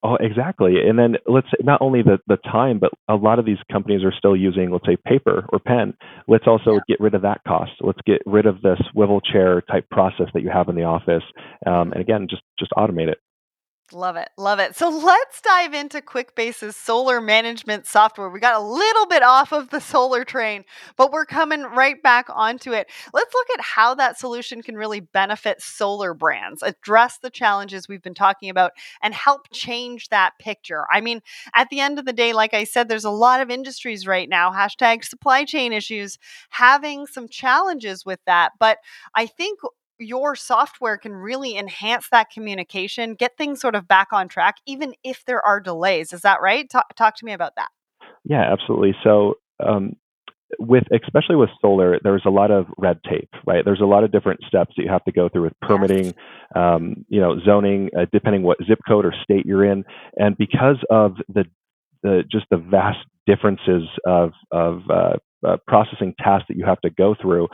Oh, 0.03 0.15
exactly. 0.19 0.75
And 0.87 0.97
then 0.97 1.15
let's 1.25 1.47
say 1.47 1.57
not 1.63 1.81
only 1.81 2.03
the, 2.03 2.19
the 2.27 2.37
time, 2.37 2.77
but 2.79 2.91
a 3.09 3.15
lot 3.15 3.39
of 3.39 3.45
these 3.45 3.57
companies 3.71 4.03
are 4.03 4.13
still 4.15 4.35
using, 4.35 4.69
let's 4.71 4.85
say, 4.85 4.95
paper 4.95 5.45
or 5.49 5.59
pen. 5.59 5.95
Let's 6.27 6.45
also 6.45 6.73
yeah. 6.73 6.79
get 6.87 6.99
rid 6.99 7.15
of 7.15 7.23
that 7.23 7.41
cost. 7.47 7.71
Let's 7.81 7.99
get 8.05 8.21
rid 8.25 8.45
of 8.45 8.61
this 8.61 8.77
swivel 8.91 9.21
chair 9.21 9.61
type 9.61 9.89
process 9.89 10.27
that 10.33 10.43
you 10.43 10.49
have 10.49 10.69
in 10.69 10.75
the 10.75 10.83
office. 10.83 11.23
Um, 11.65 11.91
and 11.93 12.01
again, 12.01 12.27
just 12.29 12.43
just 12.59 12.71
automate 12.77 13.07
it. 13.07 13.17
Love 13.93 14.17
it. 14.17 14.27
Love 14.37 14.59
it. 14.59 14.75
So 14.75 14.89
let's 14.89 15.39
dive 15.39 15.73
into 15.73 16.01
QuickBase's 16.01 16.75
solar 16.75 17.21
management 17.21 17.87
software. 17.87 18.29
We 18.29 18.41
got 18.41 18.59
a 18.59 18.63
little 18.63 19.05
bit 19.05 19.23
off 19.23 19.53
of 19.53 19.69
the 19.69 19.79
solar 19.79 20.25
train, 20.25 20.65
but 20.97 21.13
we're 21.13 21.25
coming 21.25 21.63
right 21.63 22.01
back 22.03 22.25
onto 22.29 22.73
it. 22.73 22.89
Let's 23.13 23.33
look 23.33 23.47
at 23.57 23.61
how 23.61 23.95
that 23.95 24.19
solution 24.19 24.61
can 24.61 24.75
really 24.75 24.99
benefit 24.99 25.61
solar 25.61 26.13
brands, 26.13 26.61
address 26.63 27.19
the 27.19 27.29
challenges 27.29 27.87
we've 27.87 28.03
been 28.03 28.13
talking 28.13 28.49
about, 28.49 28.73
and 29.01 29.13
help 29.13 29.47
change 29.53 30.09
that 30.09 30.33
picture. 30.37 30.83
I 30.91 30.99
mean, 30.99 31.21
at 31.55 31.69
the 31.69 31.79
end 31.79 31.97
of 31.97 32.03
the 32.03 32.11
day, 32.11 32.33
like 32.33 32.53
I 32.53 32.65
said, 32.65 32.89
there's 32.89 33.05
a 33.05 33.09
lot 33.09 33.39
of 33.39 33.49
industries 33.49 34.05
right 34.05 34.27
now, 34.27 34.51
hashtag 34.51 35.05
supply 35.05 35.45
chain 35.45 35.71
issues, 35.71 36.19
having 36.49 37.07
some 37.07 37.29
challenges 37.29 38.05
with 38.05 38.19
that. 38.25 38.51
But 38.59 38.79
I 39.15 39.27
think 39.27 39.59
your 39.99 40.35
software 40.35 40.97
can 40.97 41.13
really 41.13 41.57
enhance 41.57 42.09
that 42.11 42.29
communication, 42.29 43.15
get 43.15 43.37
things 43.37 43.59
sort 43.59 43.75
of 43.75 43.87
back 43.87 44.09
on 44.11 44.27
track, 44.27 44.55
even 44.65 44.93
if 45.03 45.23
there 45.25 45.45
are 45.45 45.59
delays. 45.59 46.13
Is 46.13 46.21
that 46.21 46.41
right? 46.41 46.69
Talk, 46.69 46.95
talk 46.95 47.15
to 47.17 47.25
me 47.25 47.33
about 47.33 47.55
that. 47.55 47.69
Yeah, 48.23 48.51
absolutely. 48.51 48.95
So, 49.03 49.35
um, 49.65 49.93
with 50.59 50.83
especially 50.93 51.35
with 51.35 51.49
solar, 51.61 51.99
there's 52.03 52.23
a 52.25 52.29
lot 52.29 52.51
of 52.51 52.67
red 52.77 52.99
tape, 53.09 53.29
right? 53.45 53.65
There's 53.65 53.81
a 53.81 53.85
lot 53.85 54.03
of 54.03 54.11
different 54.11 54.39
steps 54.47 54.73
that 54.77 54.83
you 54.83 54.89
have 54.89 55.03
to 55.03 55.11
go 55.11 55.27
through 55.27 55.43
with 55.43 55.59
permitting, 55.61 56.05
yes. 56.05 56.13
um, 56.55 57.05
you 57.09 57.19
know, 57.19 57.37
zoning, 57.45 57.89
uh, 57.97 58.05
depending 58.13 58.43
what 58.43 58.57
zip 58.65 58.79
code 58.87 59.05
or 59.05 59.13
state 59.23 59.45
you're 59.45 59.65
in, 59.65 59.83
and 60.15 60.37
because 60.37 60.77
of 60.89 61.15
the 61.27 61.43
the 62.03 62.23
just 62.31 62.45
the 62.49 62.57
vast 62.57 62.99
differences 63.25 63.83
of 64.05 64.31
of 64.51 64.83
uh, 64.89 65.17
uh, 65.45 65.57
processing 65.67 66.13
tasks 66.19 66.45
that 66.47 66.57
you 66.57 66.65
have 66.65 66.79
to 66.81 66.89
go 66.89 67.15
through, 67.21 67.47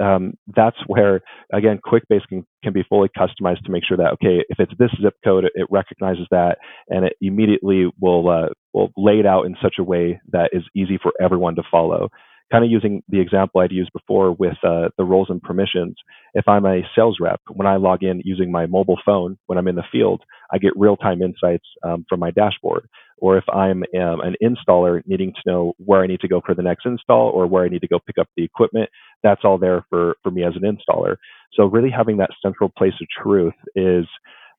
um, 0.00 0.34
that's 0.54 0.76
where 0.86 1.20
again 1.52 1.80
QuickBase 1.84 2.26
can, 2.28 2.46
can 2.62 2.72
be 2.72 2.84
fully 2.88 3.08
customized 3.16 3.62
to 3.64 3.72
make 3.72 3.84
sure 3.84 3.96
that 3.96 4.12
okay, 4.14 4.44
if 4.48 4.58
it's 4.58 4.72
this 4.78 4.90
zip 5.02 5.14
code, 5.24 5.44
it, 5.44 5.52
it 5.54 5.66
recognizes 5.70 6.26
that 6.30 6.58
and 6.88 7.04
it 7.04 7.14
immediately 7.20 7.90
will 8.00 8.28
uh, 8.28 8.48
will 8.72 8.90
lay 8.96 9.18
it 9.18 9.26
out 9.26 9.46
in 9.46 9.56
such 9.62 9.76
a 9.78 9.84
way 9.84 10.20
that 10.32 10.50
is 10.52 10.62
easy 10.76 10.98
for 11.02 11.12
everyone 11.20 11.54
to 11.56 11.62
follow 11.70 12.08
kind 12.50 12.64
of 12.64 12.70
using 12.70 13.02
the 13.08 13.20
example 13.20 13.60
I'd 13.60 13.72
used 13.72 13.92
before 13.92 14.32
with 14.32 14.56
uh, 14.64 14.88
the 14.98 15.04
roles 15.04 15.28
and 15.30 15.40
permissions. 15.40 15.96
If 16.34 16.48
I'm 16.48 16.66
a 16.66 16.82
sales 16.96 17.18
rep, 17.20 17.40
when 17.52 17.66
I 17.66 17.76
log 17.76 18.02
in 18.02 18.22
using 18.24 18.50
my 18.50 18.66
mobile 18.66 18.98
phone 19.04 19.38
when 19.46 19.58
I'm 19.58 19.68
in 19.68 19.76
the 19.76 19.84
field, 19.92 20.22
I 20.52 20.58
get 20.58 20.72
real 20.76 20.96
time 20.96 21.22
insights 21.22 21.66
um, 21.84 22.04
from 22.08 22.20
my 22.20 22.30
dashboard. 22.30 22.88
Or 23.18 23.36
if 23.36 23.44
I'm 23.52 23.84
um, 24.00 24.20
an 24.22 24.34
installer 24.42 25.02
needing 25.06 25.32
to 25.32 25.40
know 25.50 25.74
where 25.78 26.02
I 26.02 26.06
need 26.06 26.20
to 26.20 26.28
go 26.28 26.40
for 26.44 26.54
the 26.54 26.62
next 26.62 26.86
install 26.86 27.28
or 27.30 27.46
where 27.46 27.64
I 27.64 27.68
need 27.68 27.82
to 27.82 27.88
go 27.88 27.98
pick 28.04 28.18
up 28.18 28.28
the 28.36 28.44
equipment, 28.44 28.88
that's 29.22 29.42
all 29.44 29.58
there 29.58 29.84
for, 29.90 30.16
for 30.22 30.30
me 30.30 30.42
as 30.42 30.54
an 30.60 30.62
installer. 30.62 31.16
So 31.52 31.64
really 31.64 31.90
having 31.90 32.16
that 32.18 32.30
central 32.42 32.70
place 32.76 32.94
of 33.00 33.08
truth 33.22 33.54
is 33.76 34.06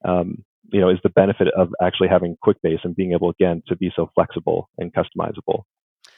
um, 0.05 0.43
you 0.71 0.79
know, 0.79 0.89
is 0.89 0.99
the 1.03 1.09
benefit 1.09 1.47
of 1.57 1.69
actually 1.81 2.07
having 2.07 2.37
QuickBase 2.45 2.79
and 2.83 2.95
being 2.95 3.13
able 3.13 3.29
again 3.29 3.61
to 3.67 3.75
be 3.75 3.91
so 3.95 4.09
flexible 4.15 4.69
and 4.77 4.93
customizable. 4.93 5.63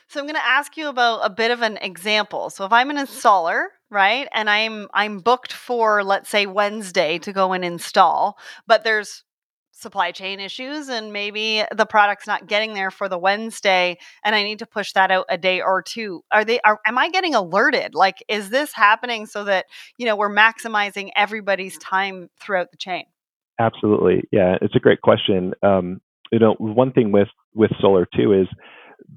So 0.07 0.19
I'm 0.19 0.25
going 0.25 0.36
to 0.36 0.45
ask 0.45 0.77
you 0.77 0.89
about 0.89 1.22
a 1.24 1.29
bit 1.29 1.51
of 1.51 1.62
an 1.62 1.77
example. 1.77 2.50
So 2.50 2.65
if 2.65 2.72
I'm 2.72 2.89
an 2.89 2.98
installer, 2.98 3.65
right, 3.89 4.27
and 4.33 4.50
I'm 4.50 4.88
I'm 4.93 5.19
booked 5.19 5.53
for 5.53 6.03
let's 6.03 6.29
say 6.29 6.45
Wednesday 6.45 7.19
to 7.19 7.33
go 7.33 7.53
and 7.53 7.63
install, 7.65 8.38
but 8.67 8.83
there's 8.83 9.24
supply 9.72 10.12
chain 10.12 10.39
issues 10.39 10.88
and 10.88 11.12
maybe 11.12 11.63
the 11.75 11.86
product's 11.86 12.27
not 12.27 12.48
getting 12.48 12.74
there 12.74 12.91
for 12.91 13.10
the 13.10 13.17
Wednesday 13.17 13.98
and 14.24 14.36
I 14.36 14.43
need 14.43 14.60
to 14.60 14.65
push 14.65 14.93
that 14.93 15.12
out 15.12 15.25
a 15.29 15.38
day 15.38 15.62
or 15.62 15.81
two. 15.81 16.24
Are 16.31 16.45
they 16.45 16.60
are 16.62 16.79
am 16.86 16.98
I 16.98 17.10
getting 17.10 17.36
alerted? 17.36 17.93
Like 17.95 18.24
is 18.27 18.50
this 18.50 18.72
happening 18.74 19.25
so 19.25 19.43
that, 19.43 19.65
you 19.98 20.05
know, 20.05 20.15
we're 20.15 20.33
maximizing 20.33 21.10
everybody's 21.15 21.77
time 21.79 22.29
throughout 22.39 22.72
the 22.72 22.77
chain? 22.77 23.05
Absolutely. 23.60 24.24
Yeah, 24.31 24.57
it's 24.62 24.75
a 24.75 24.79
great 24.79 25.01
question. 25.01 25.53
Um, 25.63 26.01
you 26.31 26.39
know, 26.39 26.55
one 26.60 26.91
thing 26.91 27.12
with 27.12 27.29
with 27.53 27.72
solar 27.81 28.07
too 28.15 28.33
is 28.33 28.48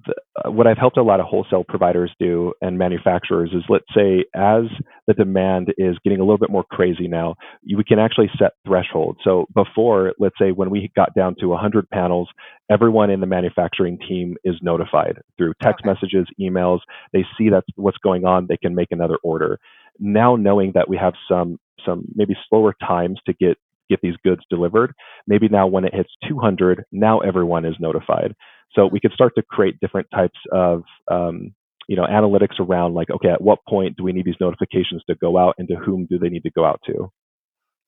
the, 0.06 0.14
uh, 0.44 0.50
what 0.50 0.66
I've 0.66 0.78
helped 0.78 0.96
a 0.96 1.02
lot 1.02 1.20
of 1.20 1.26
wholesale 1.26 1.64
providers 1.66 2.12
do 2.18 2.52
and 2.60 2.78
manufacturers 2.78 3.50
is 3.52 3.62
let's 3.68 3.86
say 3.94 4.24
as 4.34 4.64
the 5.06 5.14
demand 5.14 5.72
is 5.78 5.96
getting 6.04 6.20
a 6.20 6.24
little 6.24 6.38
bit 6.38 6.50
more 6.50 6.64
crazy 6.64 7.08
now, 7.08 7.36
we 7.64 7.84
can 7.84 7.98
actually 7.98 8.30
set 8.38 8.52
thresholds. 8.66 9.18
So 9.24 9.46
before, 9.54 10.12
let's 10.18 10.36
say 10.40 10.52
when 10.52 10.70
we 10.70 10.90
got 10.96 11.14
down 11.14 11.36
to 11.40 11.46
100 11.48 11.88
panels, 11.90 12.28
everyone 12.70 13.10
in 13.10 13.20
the 13.20 13.26
manufacturing 13.26 13.98
team 14.08 14.36
is 14.44 14.56
notified 14.62 15.20
through 15.36 15.54
text 15.62 15.84
okay. 15.84 15.92
messages, 15.92 16.26
emails. 16.40 16.80
They 17.12 17.24
see 17.38 17.50
that's 17.50 17.66
what's 17.76 17.98
going 17.98 18.24
on. 18.24 18.46
They 18.48 18.56
can 18.56 18.74
make 18.74 18.88
another 18.90 19.18
order. 19.22 19.58
Now 19.98 20.36
knowing 20.36 20.72
that 20.74 20.88
we 20.88 20.96
have 20.96 21.14
some 21.28 21.58
some 21.84 22.06
maybe 22.14 22.34
slower 22.48 22.74
times 22.86 23.20
to 23.26 23.34
get 23.34 23.58
get 23.88 24.00
these 24.02 24.16
goods 24.24 24.42
delivered. 24.50 24.92
Maybe 25.26 25.48
now 25.48 25.66
when 25.66 25.84
it 25.84 25.94
hits 25.94 26.10
200, 26.28 26.84
now 26.92 27.20
everyone 27.20 27.64
is 27.64 27.76
notified. 27.78 28.34
So 28.76 28.86
we 28.86 29.00
could 29.00 29.12
start 29.12 29.32
to 29.36 29.42
create 29.42 29.80
different 29.80 30.06
types 30.14 30.38
of 30.52 30.82
um, 31.10 31.54
you 31.88 31.96
know 31.96 32.04
analytics 32.04 32.60
around 32.60 32.94
like 32.94 33.10
okay 33.10 33.30
at 33.30 33.40
what 33.40 33.58
point 33.68 33.96
do 33.96 34.04
we 34.04 34.12
need 34.12 34.26
these 34.26 34.40
notifications 34.40 35.02
to 35.08 35.16
go 35.16 35.38
out 35.38 35.54
and 35.58 35.66
to 35.68 35.74
whom 35.76 36.06
do 36.08 36.18
they 36.18 36.28
need 36.28 36.42
to 36.42 36.50
go 36.50 36.64
out 36.64 36.80
to 36.86 37.10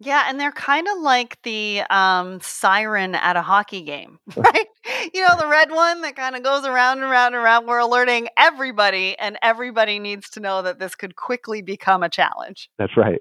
yeah, 0.00 0.26
and 0.28 0.38
they're 0.38 0.52
kind 0.52 0.87
of 0.87 1.02
like 1.02 1.38
the 1.42 1.83
um, 1.90 2.40
siren 2.40 3.16
at 3.16 3.37
a 3.37 3.42
hockey 3.42 3.83
game, 3.83 4.21
right? 4.37 4.66
you 5.12 5.26
know, 5.26 5.37
the 5.37 5.49
red 5.49 5.71
one 5.73 6.02
that 6.02 6.14
kind 6.14 6.37
of 6.37 6.42
goes 6.42 6.64
around 6.64 6.99
and 6.99 7.11
around 7.11 7.35
and 7.35 7.42
around. 7.42 7.66
We're 7.66 7.78
alerting 7.78 8.28
everybody, 8.37 9.18
and 9.18 9.38
everybody 9.42 9.99
needs 9.99 10.30
to 10.30 10.40
know 10.40 10.62
that 10.62 10.78
this 10.78 10.95
could 10.95 11.16
quickly 11.16 11.62
become 11.62 12.02
a 12.02 12.09
challenge. 12.09 12.71
That's 12.78 12.97
right. 12.97 13.18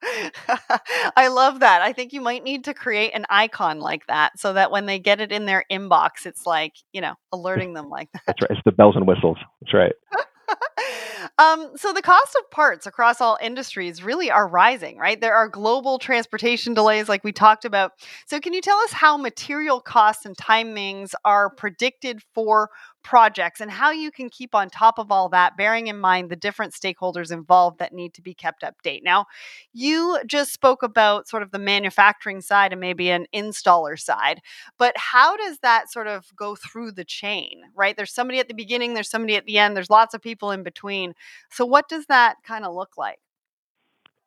I 1.16 1.28
love 1.28 1.60
that. 1.60 1.82
I 1.82 1.92
think 1.92 2.12
you 2.12 2.20
might 2.20 2.44
need 2.44 2.64
to 2.64 2.74
create 2.74 3.12
an 3.14 3.26
icon 3.28 3.80
like 3.80 4.06
that 4.06 4.38
so 4.38 4.52
that 4.52 4.70
when 4.70 4.86
they 4.86 4.98
get 4.98 5.20
it 5.20 5.32
in 5.32 5.46
their 5.46 5.64
inbox, 5.70 6.24
it's 6.24 6.46
like, 6.46 6.74
you 6.92 7.00
know, 7.00 7.14
alerting 7.32 7.74
them 7.74 7.88
like 7.88 8.10
that. 8.12 8.22
That's 8.26 8.42
right. 8.42 8.50
It's 8.50 8.60
the 8.64 8.72
bells 8.72 8.96
and 8.96 9.06
whistles. 9.06 9.38
That's 9.60 9.74
right. 9.74 9.92
um, 11.38 11.72
so 11.76 11.92
the 11.92 12.02
cost 12.02 12.36
of 12.38 12.50
parts 12.50 12.86
across 12.86 13.20
all 13.20 13.38
industries 13.42 14.02
really 14.02 14.30
are 14.30 14.48
rising, 14.48 14.98
right? 14.98 15.20
There 15.20 15.34
are 15.34 15.48
global 15.48 15.98
transportation 15.98 16.74
delays, 16.74 17.08
like 17.08 17.24
we 17.24 17.32
talked 17.32 17.64
about. 17.64 17.92
So, 18.26 18.40
can 18.40 18.52
you 18.52 18.60
tell 18.60 18.78
us 18.78 18.92
how 18.92 19.16
material 19.16 19.80
costs 19.80 20.24
and 20.24 20.36
timings 20.36 21.12
are 21.24 21.50
predicted 21.50 22.22
for 22.34 22.70
projects 23.02 23.60
and 23.60 23.70
how 23.70 23.90
you 23.90 24.10
can 24.10 24.28
keep 24.28 24.54
on 24.54 24.68
top 24.68 24.98
of 24.98 25.10
all 25.10 25.28
that, 25.28 25.56
bearing 25.56 25.86
in 25.86 25.98
mind 25.98 26.30
the 26.30 26.36
different 26.36 26.72
stakeholders 26.72 27.32
involved 27.32 27.78
that 27.78 27.92
need 27.92 28.14
to 28.14 28.22
be 28.22 28.34
kept 28.34 28.62
update. 28.62 29.02
Now, 29.02 29.26
you 29.72 30.18
just 30.26 30.52
spoke 30.52 30.82
about 30.82 31.28
sort 31.28 31.42
of 31.42 31.50
the 31.50 31.58
manufacturing 31.58 32.40
side 32.40 32.72
and 32.72 32.80
maybe 32.80 33.10
an 33.10 33.26
installer 33.34 33.98
side, 33.98 34.40
but 34.78 34.96
how 34.96 35.36
does 35.36 35.58
that 35.60 35.90
sort 35.90 36.06
of 36.06 36.26
go 36.36 36.54
through 36.54 36.92
the 36.92 37.04
chain, 37.04 37.62
right? 37.74 37.96
There's 37.96 38.14
somebody 38.14 38.40
at 38.40 38.48
the 38.48 38.54
beginning, 38.54 38.94
there's 38.94 39.10
somebody 39.10 39.36
at 39.36 39.46
the 39.46 39.58
end, 39.58 39.76
there's 39.76 39.90
lots 39.90 40.14
of 40.14 40.22
people 40.22 40.50
in 40.50 40.62
between. 40.62 41.14
So, 41.50 41.64
what 41.64 41.88
does 41.88 42.06
that 42.06 42.36
kind 42.44 42.64
of 42.64 42.74
look 42.74 42.96
like? 42.96 43.18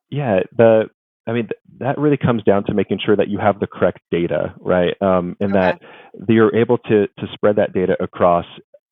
Yeah, 0.09 0.41
the 0.55 0.89
I 1.27 1.33
mean, 1.33 1.49
that 1.79 1.97
really 1.97 2.17
comes 2.17 2.43
down 2.43 2.63
to 2.65 2.73
making 2.73 2.99
sure 3.05 3.15
that 3.15 3.29
you 3.29 3.37
have 3.37 3.59
the 3.59 3.67
correct 3.67 3.99
data, 4.09 4.53
right? 4.59 4.95
Um, 5.01 5.35
and 5.39 5.55
okay. 5.55 5.77
that 5.77 5.81
you're 6.27 6.55
able 6.55 6.77
to 6.79 7.07
to 7.07 7.27
spread 7.33 7.57
that 7.57 7.73
data 7.73 7.95
across 7.99 8.45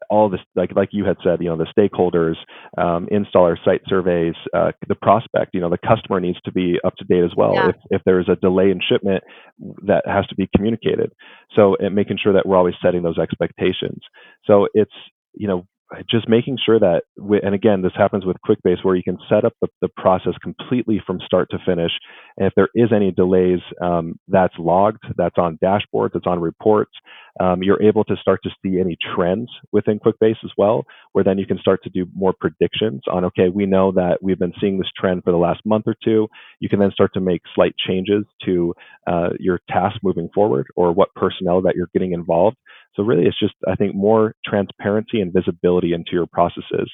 all 0.09 0.29
this, 0.29 0.39
like 0.55 0.75
like 0.75 0.89
you 0.91 1.05
had 1.05 1.17
said, 1.23 1.41
you 1.41 1.49
know, 1.49 1.57
the 1.57 1.67
stakeholders, 1.77 2.35
um, 2.77 3.07
installer 3.11 3.55
site 3.63 3.81
surveys, 3.87 4.33
uh, 4.53 4.71
the 4.87 4.95
prospect, 4.95 5.53
you 5.53 5.61
know, 5.61 5.69
the 5.69 5.77
customer 5.77 6.19
needs 6.19 6.39
to 6.45 6.51
be 6.51 6.79
up 6.83 6.95
to 6.97 7.05
date 7.05 7.23
as 7.23 7.31
well. 7.35 7.53
Yeah. 7.53 7.69
If 7.69 7.75
if 7.91 8.01
there 8.05 8.19
is 8.19 8.27
a 8.27 8.35
delay 8.35 8.71
in 8.71 8.79
shipment, 8.87 9.23
that 9.85 10.03
has 10.07 10.25
to 10.27 10.35
be 10.35 10.49
communicated. 10.55 11.11
So, 11.55 11.75
and 11.79 11.95
making 11.95 12.17
sure 12.21 12.33
that 12.33 12.45
we're 12.45 12.57
always 12.57 12.75
setting 12.81 13.03
those 13.03 13.17
expectations. 13.17 14.01
So 14.45 14.67
it's 14.73 14.91
you 15.35 15.47
know 15.47 15.65
just 16.09 16.29
making 16.29 16.57
sure 16.63 16.79
that, 16.79 17.03
we, 17.17 17.39
and 17.41 17.55
again, 17.55 17.81
this 17.81 17.91
happens 17.95 18.25
with 18.25 18.37
QuickBase 18.47 18.83
where 18.83 18.95
you 18.95 19.03
can 19.03 19.17
set 19.29 19.45
up 19.45 19.53
the, 19.61 19.67
the, 19.81 19.89
process 19.97 20.33
completely 20.41 21.01
from 21.05 21.19
start 21.25 21.49
to 21.51 21.57
finish. 21.65 21.91
And 22.37 22.47
if 22.47 22.53
there 22.55 22.69
is 22.75 22.89
any 22.95 23.11
delays, 23.11 23.59
um, 23.81 24.17
that's 24.27 24.53
logged, 24.57 25.03
that's 25.17 25.37
on 25.37 25.57
dashboards, 25.63 26.15
it's 26.15 26.27
on 26.27 26.39
reports. 26.39 26.91
Um, 27.39 27.63
you're 27.63 27.81
able 27.81 28.03
to 28.05 28.15
start 28.21 28.41
to 28.43 28.49
see 28.63 28.79
any 28.79 28.97
trends 29.15 29.49
within 29.71 29.99
QuickBase 29.99 30.43
as 30.43 30.51
well, 30.57 30.83
where 31.13 31.23
then 31.23 31.37
you 31.37 31.45
can 31.45 31.57
start 31.57 31.81
to 31.83 31.89
do 31.89 32.05
more 32.13 32.33
predictions 32.39 33.01
on, 33.11 33.25
okay, 33.25 33.49
we 33.49 33.65
know 33.65 33.91
that 33.91 34.19
we've 34.21 34.39
been 34.39 34.53
seeing 34.61 34.77
this 34.77 34.89
trend 34.97 35.23
for 35.23 35.31
the 35.31 35.37
last 35.37 35.61
month 35.65 35.85
or 35.87 35.95
two. 36.03 36.27
You 36.59 36.69
can 36.69 36.79
then 36.79 36.91
start 36.91 37.13
to 37.13 37.21
make 37.21 37.41
slight 37.55 37.73
changes 37.87 38.25
to 38.45 38.73
uh, 39.07 39.29
your 39.39 39.59
task 39.69 39.97
moving 40.03 40.29
forward 40.33 40.67
or 40.75 40.91
what 40.91 41.13
personnel 41.15 41.61
that 41.63 41.75
you're 41.75 41.89
getting 41.93 42.13
involved 42.13 42.57
so 42.95 43.03
really, 43.03 43.25
it's 43.25 43.39
just 43.39 43.53
I 43.67 43.75
think 43.75 43.95
more 43.95 44.35
transparency 44.45 45.21
and 45.21 45.33
visibility 45.33 45.93
into 45.93 46.11
your 46.13 46.25
processes. 46.25 46.91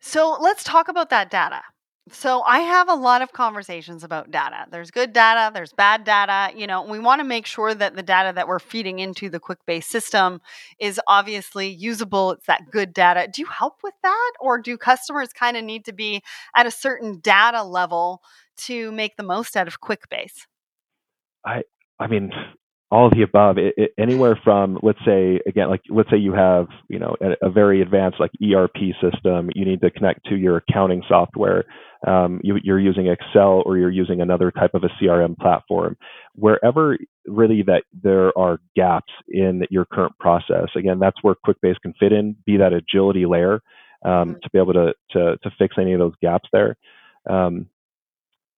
So 0.00 0.36
let's 0.40 0.64
talk 0.64 0.88
about 0.88 1.10
that 1.10 1.30
data. 1.30 1.62
So 2.10 2.42
I 2.42 2.58
have 2.58 2.90
a 2.90 2.94
lot 2.94 3.22
of 3.22 3.32
conversations 3.32 4.04
about 4.04 4.30
data. 4.30 4.66
There's 4.70 4.90
good 4.90 5.14
data, 5.14 5.50
there's 5.54 5.72
bad 5.72 6.04
data. 6.04 6.54
You 6.54 6.66
know, 6.66 6.82
we 6.82 6.98
want 6.98 7.20
to 7.20 7.24
make 7.24 7.46
sure 7.46 7.74
that 7.74 7.96
the 7.96 8.02
data 8.02 8.30
that 8.34 8.46
we're 8.46 8.58
feeding 8.58 8.98
into 8.98 9.30
the 9.30 9.40
QuickBase 9.40 9.84
system 9.84 10.42
is 10.78 11.00
obviously 11.08 11.68
usable. 11.68 12.32
It's 12.32 12.46
that 12.46 12.70
good 12.70 12.92
data. 12.92 13.26
Do 13.32 13.40
you 13.40 13.46
help 13.46 13.78
with 13.82 13.94
that 14.02 14.32
or 14.38 14.58
do 14.58 14.76
customers 14.76 15.32
kind 15.32 15.56
of 15.56 15.64
need 15.64 15.86
to 15.86 15.94
be 15.94 16.22
at 16.54 16.66
a 16.66 16.70
certain 16.70 17.20
data 17.20 17.62
level 17.62 18.20
to 18.58 18.92
make 18.92 19.16
the 19.16 19.22
most 19.22 19.56
out 19.56 19.66
of 19.66 19.80
QuickBase? 19.80 20.46
I 21.46 21.62
I 21.98 22.06
mean, 22.06 22.32
all 22.90 23.06
of 23.06 23.12
the 23.12 23.22
above 23.22 23.58
it, 23.58 23.74
it, 23.76 23.90
anywhere 23.98 24.38
from 24.44 24.78
let's 24.82 24.98
say 25.04 25.40
again 25.46 25.68
like 25.68 25.82
let's 25.88 26.10
say 26.10 26.16
you 26.16 26.32
have 26.32 26.66
you 26.88 26.98
know 26.98 27.16
a, 27.20 27.46
a, 27.46 27.50
very 27.50 27.80
advanced 27.82 28.20
like 28.20 28.30
erp 28.42 28.76
system 29.00 29.50
you 29.54 29.64
need 29.64 29.80
to 29.80 29.90
connect 29.90 30.24
to 30.26 30.36
your 30.36 30.56
accounting 30.56 31.02
software 31.08 31.64
um, 32.06 32.40
you, 32.44 32.58
you're 32.62 32.78
using 32.78 33.06
excel 33.06 33.62
or 33.64 33.78
you're 33.78 33.90
using 33.90 34.20
another 34.20 34.50
type 34.50 34.74
of 34.74 34.84
a 34.84 34.88
crm 35.02 35.36
platform 35.38 35.96
wherever 36.34 36.96
really 37.26 37.62
that 37.62 37.84
there 38.02 38.36
are 38.38 38.60
gaps 38.76 39.12
in 39.28 39.62
your 39.70 39.86
current 39.86 40.16
process 40.18 40.68
again 40.76 40.98
that's 40.98 41.22
where 41.22 41.34
quickbase 41.46 41.80
can 41.82 41.94
fit 41.98 42.12
in 42.12 42.36
be 42.46 42.56
that 42.56 42.72
agility 42.72 43.26
layer 43.26 43.60
um, 44.04 44.10
mm-hmm. 44.10 44.32
to 44.42 44.50
be 44.52 44.58
able 44.58 44.74
to, 44.74 44.92
to 45.10 45.36
to 45.42 45.50
fix 45.58 45.76
any 45.78 45.94
of 45.94 45.98
those 45.98 46.14
gaps 46.20 46.48
there 46.52 46.76
um, 47.28 47.66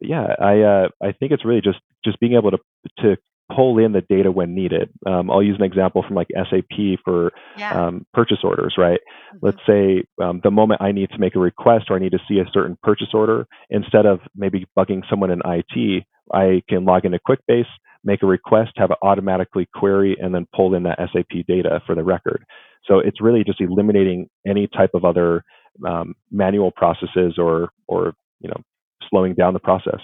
yeah, 0.00 0.26
I 0.38 0.60
uh, 0.60 0.88
I 1.02 1.12
think 1.12 1.32
it's 1.32 1.44
really 1.44 1.60
just 1.62 1.78
just 2.04 2.20
being 2.20 2.34
able 2.34 2.50
to 2.50 2.58
to 2.98 3.16
pull 3.54 3.78
in 3.78 3.92
the 3.92 4.00
data 4.02 4.30
when 4.30 4.54
needed. 4.54 4.90
Um, 5.06 5.30
I'll 5.30 5.42
use 5.42 5.56
an 5.58 5.64
example 5.64 6.04
from 6.06 6.16
like 6.16 6.28
SAP 6.34 6.98
for 7.04 7.32
yeah. 7.56 7.86
um, 7.86 8.06
purchase 8.12 8.38
orders, 8.42 8.74
right? 8.76 9.00
Mm-hmm. 9.34 9.46
Let's 9.46 9.58
say 9.66 10.04
um, 10.22 10.40
the 10.42 10.50
moment 10.50 10.82
I 10.82 10.92
need 10.92 11.10
to 11.10 11.18
make 11.18 11.36
a 11.36 11.40
request 11.40 11.86
or 11.90 11.96
I 11.96 11.98
need 12.00 12.12
to 12.12 12.20
see 12.28 12.38
a 12.38 12.50
certain 12.52 12.76
purchase 12.82 13.08
order, 13.14 13.46
instead 13.70 14.06
of 14.06 14.20
maybe 14.34 14.66
bugging 14.76 15.02
someone 15.08 15.30
in 15.30 15.40
IT, 15.44 16.04
I 16.34 16.62
can 16.68 16.84
log 16.84 17.04
into 17.04 17.20
QuickBase, 17.26 17.66
make 18.04 18.22
a 18.22 18.26
request, 18.26 18.72
have 18.76 18.90
it 18.90 18.98
automatically 19.02 19.68
query, 19.74 20.16
and 20.20 20.34
then 20.34 20.46
pull 20.54 20.74
in 20.74 20.82
that 20.84 20.98
SAP 21.12 21.46
data 21.46 21.80
for 21.86 21.94
the 21.94 22.02
record. 22.02 22.44
So 22.84 22.98
it's 22.98 23.20
really 23.20 23.44
just 23.44 23.60
eliminating 23.60 24.28
any 24.46 24.68
type 24.68 24.90
of 24.94 25.04
other 25.04 25.44
um, 25.86 26.14
manual 26.30 26.70
processes 26.70 27.34
or 27.38 27.70
or 27.88 28.14
you 28.40 28.48
know 28.48 28.62
slowing 29.10 29.34
down 29.34 29.52
the 29.54 29.60
process. 29.60 30.00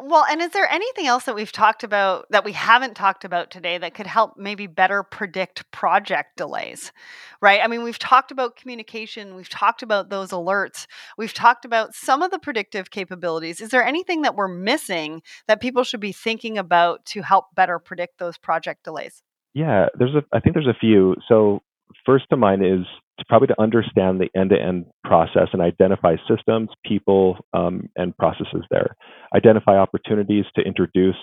Well, 0.00 0.24
and 0.24 0.40
is 0.40 0.50
there 0.50 0.68
anything 0.70 1.06
else 1.06 1.24
that 1.24 1.34
we've 1.34 1.52
talked 1.52 1.84
about 1.84 2.26
that 2.30 2.44
we 2.44 2.52
haven't 2.52 2.94
talked 2.94 3.24
about 3.24 3.50
today 3.50 3.78
that 3.78 3.94
could 3.94 4.06
help 4.06 4.36
maybe 4.36 4.66
better 4.66 5.02
predict 5.02 5.70
project 5.70 6.36
delays? 6.36 6.92
Right? 7.40 7.60
I 7.62 7.66
mean, 7.66 7.82
we've 7.82 7.98
talked 7.98 8.30
about 8.30 8.56
communication, 8.56 9.34
we've 9.34 9.48
talked 9.48 9.82
about 9.82 10.10
those 10.10 10.30
alerts, 10.30 10.86
we've 11.16 11.34
talked 11.34 11.64
about 11.64 11.94
some 11.94 12.22
of 12.22 12.30
the 12.30 12.38
predictive 12.38 12.90
capabilities. 12.90 13.60
Is 13.60 13.70
there 13.70 13.84
anything 13.84 14.22
that 14.22 14.34
we're 14.34 14.48
missing 14.48 15.22
that 15.46 15.60
people 15.60 15.84
should 15.84 16.00
be 16.00 16.12
thinking 16.12 16.58
about 16.58 17.04
to 17.06 17.22
help 17.22 17.46
better 17.54 17.78
predict 17.78 18.18
those 18.18 18.38
project 18.38 18.84
delays? 18.84 19.22
Yeah, 19.54 19.86
there's 19.98 20.14
a 20.14 20.22
I 20.32 20.40
think 20.40 20.54
there's 20.54 20.66
a 20.66 20.78
few. 20.78 21.16
So 21.28 21.60
first 22.06 22.26
to 22.30 22.36
mind 22.36 22.64
is 22.64 22.86
probably 23.28 23.48
to 23.48 23.60
understand 23.60 24.20
the 24.20 24.28
end-to-end 24.38 24.86
process 25.04 25.48
and 25.52 25.62
identify 25.62 26.16
systems, 26.28 26.68
people, 26.84 27.36
um, 27.52 27.88
and 27.96 28.16
processes 28.16 28.64
there. 28.70 28.96
Identify 29.34 29.76
opportunities 29.76 30.44
to 30.56 30.62
introduce 30.62 31.16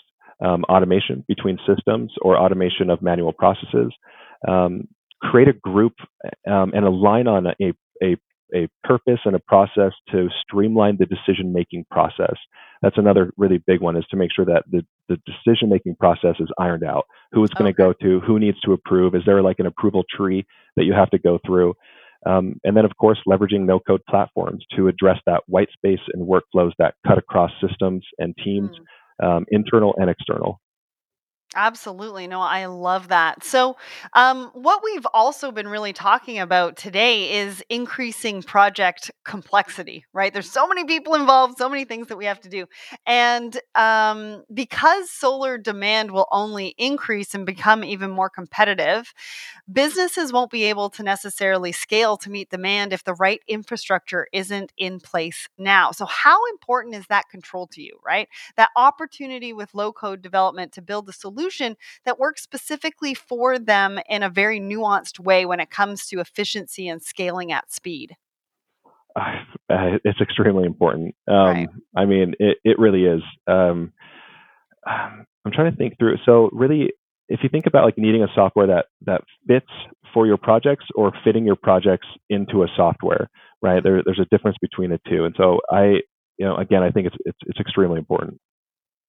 um, 0.43 0.63
automation 0.65 1.23
between 1.27 1.57
systems 1.65 2.13
or 2.21 2.37
automation 2.37 2.89
of 2.89 3.01
manual 3.01 3.33
processes. 3.33 3.93
Um, 4.47 4.87
create 5.21 5.47
a 5.47 5.53
group 5.53 5.93
um, 6.49 6.71
and 6.73 6.85
align 6.85 7.27
on 7.27 7.47
a, 7.47 7.73
a, 8.03 8.17
a 8.53 8.67
purpose 8.83 9.19
and 9.25 9.35
a 9.35 9.39
process 9.39 9.93
to 10.11 10.27
streamline 10.41 10.97
the 10.99 11.05
decision-making 11.05 11.85
process. 11.89 12.35
That's 12.81 12.97
another 12.97 13.31
really 13.37 13.63
big 13.65 13.81
one 13.81 13.95
is 13.95 14.05
to 14.11 14.17
make 14.17 14.31
sure 14.35 14.45
that 14.45 14.63
the, 14.69 14.85
the 15.09 15.17
decision-making 15.25 15.95
process 15.95 16.35
is 16.39 16.49
ironed 16.59 16.83
out. 16.83 17.05
Who 17.31 17.43
it's 17.43 17.53
going 17.53 17.73
to 17.73 17.83
okay. 17.83 17.93
go 17.99 18.07
to, 18.07 18.25
who 18.25 18.39
needs 18.39 18.59
to 18.61 18.73
approve, 18.73 19.15
is 19.15 19.23
there 19.25 19.41
like 19.41 19.59
an 19.59 19.65
approval 19.65 20.03
tree 20.09 20.45
that 20.75 20.85
you 20.85 20.93
have 20.93 21.09
to 21.11 21.19
go 21.19 21.39
through? 21.45 21.73
Um, 22.25 22.59
and 22.63 22.75
then, 22.75 22.85
of 22.85 22.91
course, 22.97 23.19
leveraging 23.27 23.65
no 23.65 23.79
code 23.79 24.01
platforms 24.09 24.65
to 24.75 24.87
address 24.87 25.19
that 25.27 25.43
white 25.47 25.69
space 25.71 25.99
and 26.13 26.27
workflows 26.27 26.71
that 26.79 26.95
cut 27.05 27.17
across 27.17 27.51
systems 27.61 28.03
and 28.17 28.35
teams, 28.43 28.71
mm. 29.21 29.27
um, 29.27 29.45
internal 29.51 29.93
and 29.97 30.09
external. 30.09 30.59
Absolutely. 31.57 32.27
No, 32.27 32.41
I 32.41 32.65
love 32.65 33.07
that. 33.07 33.41
So, 33.45 33.77
um, 34.11 34.49
what 34.53 34.81
we've 34.83 35.05
also 35.13 35.51
been 35.53 35.69
really 35.69 35.93
talking 35.93 36.37
about 36.39 36.75
today 36.75 37.31
is 37.39 37.63
increasing 37.69 38.43
project 38.43 39.09
complexity, 39.23 40.03
right? 40.11 40.33
There's 40.33 40.51
so 40.51 40.67
many 40.67 40.83
people 40.83 41.15
involved, 41.15 41.57
so 41.57 41.69
many 41.69 41.85
things 41.85 42.07
that 42.07 42.17
we 42.17 42.25
have 42.25 42.41
to 42.41 42.49
do. 42.49 42.65
And 43.07 43.57
um, 43.73 44.43
because 44.53 45.09
solar 45.09 45.57
demand 45.57 46.11
will 46.11 46.27
only 46.29 46.75
increase 46.77 47.33
and 47.33 47.45
become 47.45 47.85
even 47.85 48.11
more 48.11 48.29
competitive, 48.29 49.13
businesses 49.71 50.33
won't 50.33 50.51
be 50.51 50.65
able 50.65 50.89
to 50.89 51.03
necessarily 51.03 51.71
scale 51.71 52.17
to 52.17 52.29
meet 52.29 52.49
demand 52.49 52.91
if 52.91 53.03
the 53.03 53.13
right 53.13 53.41
infrastructure 53.47 54.27
isn't 54.33 54.73
in 54.77 54.99
place 54.99 55.47
now. 55.57 55.91
So, 55.91 56.05
how 56.05 56.37
important 56.51 56.95
is 56.95 57.07
that 57.07 57.29
control 57.29 57.67
to 57.67 57.81
you, 57.81 57.97
right? 58.05 58.27
That 58.57 58.69
opportunity 58.75 59.53
with 59.53 59.73
low 59.73 59.93
code 59.93 60.21
development 60.21 60.73
to 60.73 60.81
build 60.81 61.07
a 61.09 61.13
solution 61.13 61.44
solution 61.45 61.75
that 62.05 62.19
works 62.19 62.41
specifically 62.41 63.13
for 63.13 63.59
them 63.59 63.99
in 64.09 64.23
a 64.23 64.29
very 64.29 64.59
nuanced 64.59 65.19
way 65.19 65.45
when 65.45 65.59
it 65.59 65.69
comes 65.69 66.07
to 66.07 66.19
efficiency 66.19 66.87
and 66.87 67.01
scaling 67.01 67.51
at 67.51 67.71
speed? 67.71 68.15
Uh, 69.15 69.97
it's 70.03 70.19
extremely 70.19 70.65
important. 70.65 71.15
Um, 71.27 71.35
right. 71.35 71.69
I 71.95 72.05
mean, 72.05 72.33
it, 72.39 72.57
it 72.63 72.77
really 72.79 73.05
is. 73.05 73.21
Um, 73.47 73.93
I'm 74.85 75.51
trying 75.53 75.71
to 75.71 75.77
think 75.77 75.97
through. 75.97 76.17
So, 76.25 76.49
really, 76.51 76.89
if 77.29 77.39
you 77.41 77.49
think 77.49 77.65
about 77.65 77.85
like 77.85 77.97
needing 77.97 78.23
a 78.23 78.27
software 78.35 78.67
that 78.67 78.85
that 79.05 79.21
fits 79.47 79.71
for 80.13 80.27
your 80.27 80.37
projects 80.37 80.85
or 80.95 81.13
fitting 81.23 81.45
your 81.45 81.55
projects 81.55 82.07
into 82.29 82.63
a 82.63 82.67
software, 82.75 83.29
right? 83.61 83.81
There, 83.81 84.01
there's 84.03 84.19
a 84.19 84.27
difference 84.35 84.57
between 84.61 84.89
the 84.89 84.99
two. 85.09 85.25
And 85.25 85.33
so, 85.37 85.59
I, 85.71 86.01
you 86.37 86.45
know, 86.45 86.57
again, 86.57 86.83
I 86.83 86.91
think 86.91 87.07
it's 87.07 87.15
it's, 87.25 87.39
it's 87.47 87.59
extremely 87.59 87.99
important. 87.99 88.39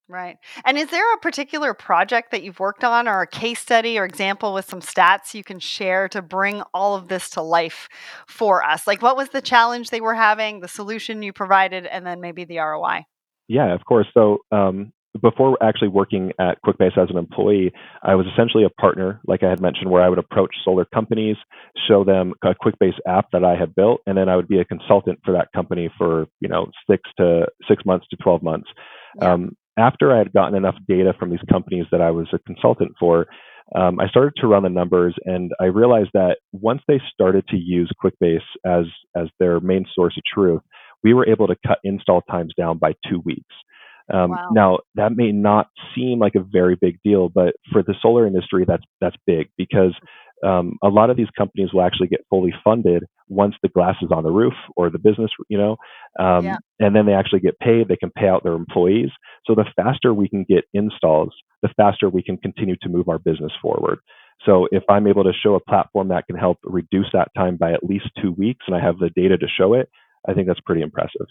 Right. 0.08 0.36
And 0.64 0.78
is 0.78 0.88
there 0.90 1.14
a 1.14 1.18
particular 1.18 1.74
project 1.74 2.30
that 2.30 2.44
you've 2.44 2.60
worked 2.60 2.84
on 2.84 3.08
or 3.08 3.22
a 3.22 3.26
case 3.26 3.58
study 3.58 3.98
or 3.98 4.04
example 4.04 4.54
with 4.54 4.64
some 4.64 4.80
stats 4.80 5.34
you 5.34 5.42
can 5.42 5.58
share 5.58 6.08
to 6.10 6.22
bring 6.22 6.62
all 6.72 6.94
of 6.94 7.08
this 7.08 7.28
to 7.30 7.42
life 7.42 7.88
for 8.28 8.64
us? 8.64 8.86
Like 8.86 9.02
what 9.02 9.16
was 9.16 9.30
the 9.30 9.40
challenge 9.40 9.90
they 9.90 10.00
were 10.00 10.14
having, 10.14 10.60
the 10.60 10.68
solution 10.68 11.22
you 11.22 11.32
provided, 11.32 11.86
and 11.86 12.06
then 12.06 12.20
maybe 12.20 12.44
the 12.44 12.58
ROI? 12.58 13.04
Yeah, 13.48 13.74
of 13.74 13.84
course. 13.84 14.06
So 14.14 14.38
um, 14.52 14.92
before 15.20 15.56
actually 15.60 15.88
working 15.88 16.32
at 16.38 16.58
QuickBase 16.64 16.96
as 16.96 17.10
an 17.10 17.16
employee, 17.16 17.72
I 18.02 18.14
was 18.14 18.26
essentially 18.32 18.64
a 18.64 18.70
partner, 18.80 19.20
like 19.26 19.42
I 19.42 19.50
had 19.50 19.60
mentioned, 19.60 19.90
where 19.90 20.02
I 20.02 20.08
would 20.08 20.18
approach 20.18 20.54
solar 20.64 20.84
companies, 20.84 21.36
show 21.88 22.04
them 22.04 22.32
a 22.44 22.54
QuickBase 22.54 22.98
app 23.08 23.30
that 23.32 23.44
I 23.44 23.56
had 23.56 23.74
built, 23.74 24.02
and 24.06 24.16
then 24.16 24.28
I 24.28 24.36
would 24.36 24.48
be 24.48 24.60
a 24.60 24.64
consultant 24.64 25.18
for 25.24 25.32
that 25.32 25.48
company 25.52 25.90
for 25.98 26.26
you 26.40 26.48
know 26.48 26.70
six 26.88 27.02
to 27.18 27.46
six 27.68 27.84
months 27.84 28.06
to 28.10 28.16
twelve 28.22 28.42
months. 28.42 28.68
Yeah. 29.20 29.32
Um, 29.32 29.56
after 29.78 30.14
I 30.14 30.18
had 30.18 30.32
gotten 30.32 30.54
enough 30.54 30.76
data 30.88 31.12
from 31.18 31.30
these 31.30 31.40
companies 31.50 31.86
that 31.90 32.00
I 32.00 32.10
was 32.10 32.28
a 32.32 32.38
consultant 32.40 32.92
for, 32.98 33.26
um, 33.74 33.98
I 34.00 34.08
started 34.08 34.34
to 34.38 34.46
run 34.46 34.62
the 34.62 34.68
numbers 34.68 35.14
and 35.24 35.50
I 35.60 35.64
realized 35.64 36.10
that 36.14 36.38
once 36.52 36.82
they 36.86 37.00
started 37.12 37.46
to 37.48 37.56
use 37.56 37.90
QuickBase 38.02 38.40
as, 38.64 38.84
as 39.16 39.28
their 39.40 39.60
main 39.60 39.84
source 39.94 40.16
of 40.16 40.22
truth, 40.32 40.62
we 41.02 41.14
were 41.14 41.28
able 41.28 41.46
to 41.48 41.56
cut 41.66 41.78
install 41.84 42.22
times 42.22 42.52
down 42.56 42.78
by 42.78 42.92
two 43.08 43.20
weeks. 43.24 43.54
Um, 44.12 44.30
wow. 44.30 44.48
Now, 44.52 44.78
that 44.94 45.16
may 45.16 45.32
not 45.32 45.66
seem 45.94 46.20
like 46.20 46.36
a 46.36 46.40
very 46.40 46.76
big 46.80 46.98
deal, 47.04 47.28
but 47.28 47.54
for 47.72 47.82
the 47.82 47.94
solar 48.00 48.26
industry, 48.26 48.64
that's 48.66 48.84
that's 49.00 49.16
big 49.26 49.48
because 49.58 49.94
um, 50.44 50.76
a 50.82 50.88
lot 50.88 51.10
of 51.10 51.16
these 51.16 51.30
companies 51.36 51.72
will 51.72 51.82
actually 51.82 52.08
get 52.08 52.26
fully 52.28 52.54
funded 52.62 53.04
once 53.28 53.54
the 53.62 53.68
glass 53.68 53.96
is 54.02 54.10
on 54.12 54.22
the 54.22 54.30
roof 54.30 54.54
or 54.76 54.90
the 54.90 54.98
business, 54.98 55.30
you 55.48 55.58
know, 55.58 55.76
um, 56.18 56.44
yeah. 56.44 56.56
and 56.78 56.94
then 56.94 57.06
they 57.06 57.14
actually 57.14 57.40
get 57.40 57.58
paid. 57.58 57.88
They 57.88 57.96
can 57.96 58.10
pay 58.10 58.28
out 58.28 58.44
their 58.44 58.52
employees. 58.52 59.10
So 59.46 59.54
the 59.54 59.64
faster 59.74 60.14
we 60.14 60.28
can 60.28 60.44
get 60.48 60.64
installs, 60.74 61.34
the 61.62 61.70
faster 61.76 62.08
we 62.08 62.22
can 62.22 62.36
continue 62.36 62.76
to 62.82 62.88
move 62.88 63.08
our 63.08 63.18
business 63.18 63.52
forward. 63.60 63.98
So 64.44 64.68
if 64.70 64.82
I'm 64.88 65.06
able 65.06 65.24
to 65.24 65.32
show 65.32 65.54
a 65.54 65.60
platform 65.60 66.08
that 66.08 66.26
can 66.26 66.36
help 66.36 66.58
reduce 66.62 67.08
that 67.12 67.28
time 67.36 67.56
by 67.56 67.72
at 67.72 67.82
least 67.82 68.10
two 68.20 68.32
weeks, 68.32 68.64
and 68.66 68.76
I 68.76 68.80
have 68.80 68.98
the 68.98 69.10
data 69.16 69.38
to 69.38 69.46
show 69.48 69.74
it, 69.74 69.88
I 70.28 70.34
think 70.34 70.46
that's 70.46 70.60
pretty 70.60 70.82
impressive. 70.82 71.26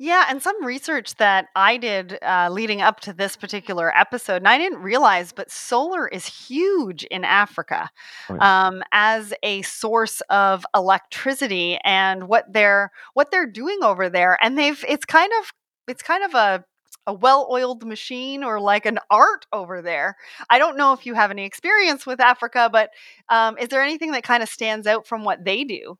Yeah, 0.00 0.26
and 0.28 0.40
some 0.40 0.64
research 0.64 1.16
that 1.16 1.48
I 1.56 1.76
did 1.76 2.18
uh, 2.22 2.48
leading 2.52 2.80
up 2.80 3.00
to 3.00 3.12
this 3.12 3.36
particular 3.36 3.96
episode, 3.96 4.36
and 4.36 4.48
I 4.48 4.56
didn't 4.56 4.78
realize, 4.78 5.32
but 5.32 5.50
solar 5.50 6.06
is 6.06 6.24
huge 6.24 7.02
in 7.04 7.24
Africa 7.24 7.90
right. 8.28 8.40
um, 8.40 8.84
as 8.92 9.34
a 9.42 9.62
source 9.62 10.20
of 10.30 10.64
electricity, 10.72 11.78
and 11.84 12.28
what 12.28 12.52
they're 12.52 12.92
what 13.14 13.32
they're 13.32 13.50
doing 13.50 13.80
over 13.82 14.08
there, 14.08 14.38
and 14.40 14.56
they've 14.56 14.84
it's 14.86 15.04
kind 15.04 15.32
of 15.40 15.52
it's 15.88 16.02
kind 16.02 16.22
of 16.22 16.34
a 16.34 16.64
a 17.08 17.12
well-oiled 17.12 17.84
machine 17.84 18.44
or 18.44 18.60
like 18.60 18.86
an 18.86 18.98
art 19.10 19.46
over 19.52 19.82
there. 19.82 20.14
I 20.50 20.58
don't 20.58 20.76
know 20.76 20.92
if 20.92 21.06
you 21.06 21.14
have 21.14 21.30
any 21.30 21.44
experience 21.44 22.06
with 22.06 22.20
Africa, 22.20 22.68
but 22.70 22.90
um, 23.30 23.56
is 23.58 23.68
there 23.68 23.82
anything 23.82 24.12
that 24.12 24.22
kind 24.22 24.42
of 24.42 24.48
stands 24.48 24.86
out 24.86 25.06
from 25.06 25.24
what 25.24 25.42
they 25.42 25.64
do 25.64 25.98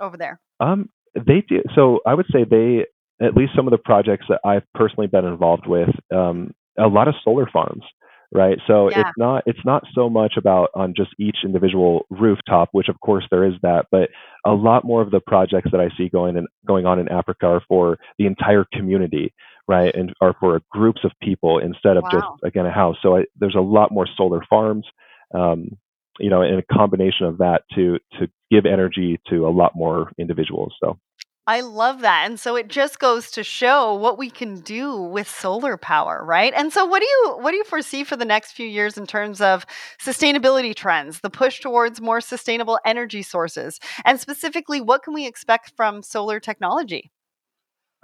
over 0.00 0.16
there? 0.16 0.40
Um, 0.58 0.88
they 1.14 1.44
do. 1.46 1.62
So 1.74 2.00
I 2.06 2.14
would 2.14 2.26
say 2.32 2.44
they 2.48 2.86
at 3.20 3.36
least 3.36 3.52
some 3.54 3.66
of 3.66 3.72
the 3.72 3.78
projects 3.78 4.26
that 4.28 4.40
I've 4.44 4.64
personally 4.74 5.06
been 5.06 5.24
involved 5.24 5.66
with, 5.66 5.90
um, 6.14 6.52
a 6.78 6.86
lot 6.86 7.08
of 7.08 7.14
solar 7.22 7.46
farms, 7.52 7.84
right? 8.32 8.58
So 8.66 8.90
yeah. 8.90 9.00
it's 9.00 9.18
not 9.18 9.42
it's 9.46 9.64
not 9.64 9.84
so 9.94 10.08
much 10.08 10.34
about 10.36 10.70
on 10.74 10.94
just 10.96 11.10
each 11.18 11.38
individual 11.44 12.06
rooftop, 12.10 12.70
which 12.72 12.88
of 12.88 12.98
course 13.00 13.24
there 13.30 13.44
is 13.44 13.54
that, 13.62 13.86
but 13.90 14.10
a 14.46 14.52
lot 14.52 14.84
more 14.84 15.02
of 15.02 15.10
the 15.10 15.20
projects 15.20 15.70
that 15.72 15.80
I 15.80 15.90
see 15.96 16.08
going 16.08 16.36
in, 16.36 16.46
going 16.66 16.86
on 16.86 16.98
in 16.98 17.08
Africa 17.08 17.46
are 17.46 17.62
for 17.68 17.98
the 18.18 18.26
entire 18.26 18.64
community, 18.72 19.34
right, 19.68 19.94
and 19.94 20.14
are 20.20 20.34
for 20.40 20.60
groups 20.70 21.00
of 21.04 21.12
people 21.22 21.58
instead 21.58 21.96
of 21.96 22.04
wow. 22.04 22.10
just 22.12 22.26
again 22.44 22.66
a 22.66 22.72
house. 22.72 22.96
So 23.02 23.16
I, 23.16 23.24
there's 23.38 23.56
a 23.56 23.60
lot 23.60 23.92
more 23.92 24.08
solar 24.16 24.42
farms. 24.48 24.86
Um, 25.34 25.76
you 26.18 26.28
know, 26.28 26.42
and 26.42 26.58
a 26.58 26.74
combination 26.74 27.24
of 27.26 27.38
that 27.38 27.62
to 27.74 27.98
to 28.18 28.28
give 28.50 28.66
energy 28.66 29.18
to 29.30 29.46
a 29.46 29.48
lot 29.48 29.72
more 29.74 30.12
individuals. 30.18 30.74
So 30.82 30.98
I 31.46 31.62
love 31.62 32.02
that. 32.02 32.26
And 32.26 32.38
so 32.38 32.54
it 32.54 32.68
just 32.68 32.98
goes 32.98 33.30
to 33.32 33.42
show 33.42 33.94
what 33.94 34.18
we 34.18 34.30
can 34.30 34.60
do 34.60 34.96
with 34.96 35.28
solar 35.28 35.76
power, 35.76 36.22
right? 36.24 36.52
And 36.54 36.72
so 36.72 36.84
what 36.84 37.00
do 37.00 37.06
you 37.06 37.38
what 37.40 37.50
do 37.50 37.56
you 37.56 37.64
foresee 37.64 38.04
for 38.04 38.16
the 38.16 38.24
next 38.24 38.52
few 38.52 38.66
years 38.66 38.96
in 38.96 39.06
terms 39.06 39.40
of 39.40 39.66
sustainability 40.00 40.74
trends, 40.74 41.20
the 41.20 41.30
push 41.30 41.60
towards 41.60 42.00
more 42.00 42.20
sustainable 42.20 42.78
energy 42.84 43.22
sources? 43.22 43.80
And 44.04 44.20
specifically, 44.20 44.80
what 44.80 45.02
can 45.02 45.14
we 45.14 45.26
expect 45.26 45.72
from 45.76 46.02
solar 46.02 46.40
technology? 46.40 47.10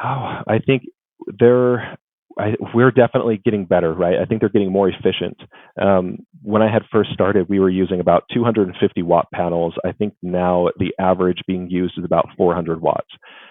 Oh, 0.03 0.43
I 0.49 0.59
think 0.65 0.85
there 1.39 1.97
I, 2.39 2.55
we're 2.75 2.91
definitely 2.91 3.41
getting 3.43 3.65
better, 3.65 3.95
right? 3.95 4.19
I 4.21 4.27
think 4.27 4.41
they're 4.41 4.51
getting 4.51 4.73
more 4.73 4.89
efficient. 4.89 5.39
Um, 5.81 6.19
when 6.43 6.63
I 6.63 6.71
had 6.71 6.83
first 6.93 7.11
started, 7.13 7.49
we 7.49 7.59
were 7.59 7.71
using 7.71 8.01
about 8.01 8.25
250 8.33 9.03
watt 9.03 9.27
panels. 9.33 9.75
I 9.85 9.93
think 9.93 10.15
now 10.23 10.69
the 10.79 10.93
average 11.01 11.39
being 11.47 11.71
used 11.71 11.95
is 11.97 12.05
about 12.05 12.29
400 12.37 12.81
watts. 12.81 13.09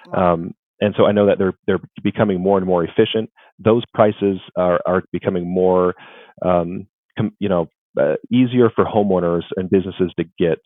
Wow. 0.07 0.33
Um, 0.33 0.53
and 0.81 0.93
so 0.97 1.05
I 1.05 1.13
know 1.13 1.25
that 1.27 1.37
they're 1.37 1.53
they're 1.67 1.79
becoming 2.03 2.41
more 2.41 2.57
and 2.57 2.67
more 2.67 2.83
efficient. 2.83 3.29
Those 3.59 3.83
prices 3.93 4.39
are 4.57 4.79
are 4.85 5.03
becoming 5.11 5.47
more, 5.47 5.95
um, 6.43 6.87
com, 7.17 7.31
you 7.39 7.47
know, 7.47 7.69
uh, 7.99 8.15
easier 8.31 8.69
for 8.69 8.83
homeowners 8.83 9.43
and 9.55 9.69
businesses 9.69 10.11
to 10.17 10.25
get. 10.37 10.59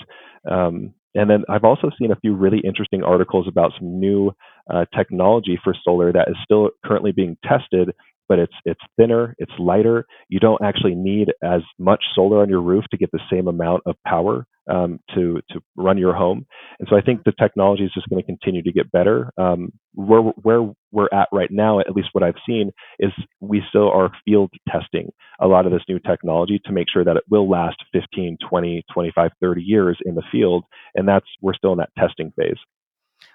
Um, 0.49 0.93
and 1.15 1.29
then 1.29 1.43
I've 1.49 1.63
also 1.63 1.89
seen 1.99 2.11
a 2.11 2.15
few 2.17 2.35
really 2.35 2.59
interesting 2.59 3.03
articles 3.03 3.47
about 3.47 3.73
some 3.77 3.99
new 3.99 4.31
uh, 4.71 4.85
technology 4.95 5.59
for 5.63 5.73
solar 5.83 6.11
that 6.13 6.29
is 6.29 6.35
still 6.43 6.69
currently 6.85 7.11
being 7.11 7.37
tested 7.43 7.91
but 8.29 8.39
it's 8.39 8.53
it's 8.65 8.81
thinner, 8.97 9.35
it's 9.39 9.51
lighter. 9.59 10.05
You 10.29 10.39
don't 10.39 10.61
actually 10.63 10.95
need 10.95 11.29
as 11.43 11.61
much 11.79 12.03
solar 12.15 12.41
on 12.41 12.49
your 12.49 12.61
roof 12.61 12.85
to 12.91 12.97
get 12.97 13.11
the 13.11 13.21
same 13.31 13.47
amount 13.47 13.83
of 13.87 13.95
power 14.07 14.45
um, 14.71 14.99
to 15.15 15.41
to 15.51 15.61
run 15.75 15.97
your 15.97 16.13
home. 16.15 16.45
And 16.79 16.87
so 16.89 16.95
I 16.95 17.01
think 17.01 17.23
the 17.23 17.33
technology 17.39 17.83
is 17.83 17.91
just 17.93 18.07
going 18.09 18.21
to 18.21 18.25
continue 18.25 18.63
to 18.63 18.71
get 18.71 18.91
better. 18.91 19.31
Um, 19.37 19.71
where 19.95 20.21
where 20.21 20.71
we're 20.91 21.09
at 21.11 21.29
right 21.33 21.51
now, 21.51 21.79
at 21.81 21.91
least 21.95 22.09
what 22.13 22.23
I've 22.23 22.35
seen, 22.47 22.71
is 22.99 23.11
we 23.41 23.63
still 23.69 23.91
are 23.91 24.11
field 24.25 24.51
testing 24.69 25.09
a 25.41 25.47
lot 25.47 25.65
of 25.65 25.71
this 25.71 25.83
new 25.89 25.99
technology 25.99 26.61
to 26.65 26.71
make 26.71 26.87
sure 26.91 27.03
that 27.03 27.17
it 27.17 27.23
will 27.29 27.49
last 27.49 27.77
15, 27.93 28.37
20, 28.49 28.83
25, 28.93 29.31
30 29.41 29.61
years 29.61 29.97
in 30.05 30.15
the 30.15 30.23
field. 30.31 30.63
And 30.95 31.07
that's 31.07 31.25
we're 31.41 31.53
still 31.55 31.73
in 31.73 31.79
that 31.79 31.89
testing 31.97 32.31
phase. 32.39 32.57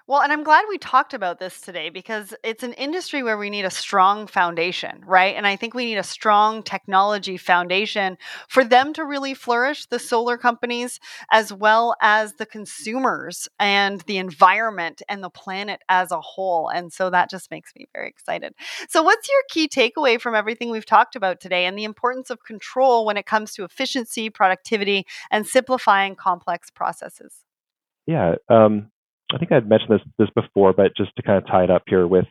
Well, 0.07 0.21
and 0.21 0.31
I'm 0.31 0.43
glad 0.43 0.65
we 0.69 0.77
talked 0.77 1.15
about 1.15 1.39
this 1.39 1.59
today 1.59 1.89
because 1.89 2.35
it's 2.43 2.61
an 2.61 2.73
industry 2.73 3.23
where 3.23 3.39
we 3.39 3.49
need 3.49 3.65
a 3.65 3.71
strong 3.71 4.27
foundation, 4.27 5.01
right? 5.03 5.35
And 5.35 5.47
I 5.47 5.55
think 5.55 5.73
we 5.73 5.85
need 5.85 5.97
a 5.97 6.03
strong 6.03 6.61
technology 6.61 7.37
foundation 7.37 8.19
for 8.47 8.63
them 8.63 8.93
to 8.93 9.03
really 9.03 9.33
flourish, 9.33 9.87
the 9.87 9.97
solar 9.97 10.37
companies, 10.37 10.99
as 11.31 11.51
well 11.51 11.95
as 12.03 12.33
the 12.33 12.45
consumers 12.45 13.47
and 13.57 14.01
the 14.01 14.17
environment 14.17 15.01
and 15.09 15.23
the 15.23 15.31
planet 15.31 15.81
as 15.89 16.11
a 16.11 16.21
whole. 16.21 16.69
And 16.69 16.93
so 16.93 17.09
that 17.09 17.31
just 17.31 17.49
makes 17.49 17.71
me 17.75 17.87
very 17.91 18.07
excited. 18.07 18.53
So, 18.87 19.01
what's 19.01 19.27
your 19.27 19.41
key 19.49 19.67
takeaway 19.67 20.21
from 20.21 20.35
everything 20.35 20.69
we've 20.69 20.85
talked 20.85 21.15
about 21.15 21.39
today 21.39 21.65
and 21.65 21.75
the 21.75 21.83
importance 21.83 22.29
of 22.29 22.43
control 22.43 23.07
when 23.07 23.17
it 23.17 23.25
comes 23.25 23.55
to 23.55 23.63
efficiency, 23.63 24.29
productivity, 24.29 25.07
and 25.31 25.47
simplifying 25.47 26.15
complex 26.15 26.69
processes? 26.69 27.33
Yeah. 28.05 28.35
Um, 28.49 28.91
I 29.33 29.37
think 29.37 29.51
I'd 29.51 29.67
mentioned 29.67 29.91
this 29.91 30.07
this 30.17 30.29
before, 30.35 30.73
but 30.73 30.95
just 30.95 31.15
to 31.15 31.23
kind 31.23 31.37
of 31.37 31.47
tie 31.47 31.63
it 31.63 31.71
up 31.71 31.83
here 31.87 32.07
with, 32.07 32.25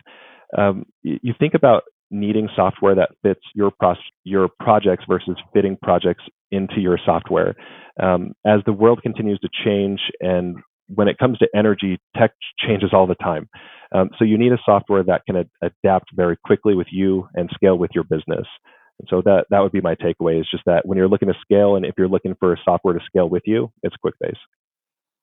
um, 0.57 0.85
you, 1.03 1.35
think 1.39 1.55
about 1.55 1.85
needing 2.11 2.49
software 2.55 2.95
that 2.95 3.11
fits 3.23 3.41
your 3.55 3.73
pros- 3.79 3.97
your 4.25 4.49
projects 4.61 5.05
versus 5.09 5.37
fitting 5.53 5.77
projects 5.83 6.25
into 6.51 6.81
your 6.81 6.99
software. 7.05 7.57
Um, 8.01 8.33
as 8.47 8.61
the 8.67 8.73
world 8.73 9.03
continues 9.03 9.41
to 9.41 9.49
change, 9.65 10.01
and 10.21 10.57
when 10.89 11.09
it 11.09 11.19
comes 11.19 11.39
to 11.39 11.49
energy, 11.55 11.99
tech 12.17 12.33
changes 12.59 12.91
all 12.93 13.07
the 13.07 13.15
time. 13.17 13.49
Um, 13.95 14.11
so 14.19 14.25
you 14.25 14.39
need 14.39 14.53
a 14.53 14.59
software 14.65 15.03
that 15.05 15.23
can 15.27 15.37
ad- 15.37 15.51
adapt 15.63 16.11
very 16.15 16.37
quickly 16.45 16.75
with 16.75 16.89
you 16.91 17.29
and 17.35 17.49
scale 17.55 17.79
with 17.79 17.91
your 17.95 18.05
business. 18.05 18.47
And 18.99 19.09
so 19.09 19.23
that 19.23 19.47
that 19.51 19.61
would 19.61 19.73
be 19.73 19.81
my 19.81 19.97
takeaway 19.97 20.41
is 20.41 20.49
just 20.51 20.65
that 20.67 20.87
when 20.87 20.97
you're 20.97 21.09
looking 21.09 21.29
to 21.29 21.35
scale, 21.41 21.75
and 21.75 21.85
if 21.85 21.95
you're 21.99 22.09
looking 22.09 22.37
for 22.39 22.53
a 22.53 22.57
software 22.65 22.95
to 22.95 23.05
scale 23.05 23.29
with 23.29 23.43
you, 23.47 23.73
it's 23.83 23.97
QuickBase. 24.05 24.37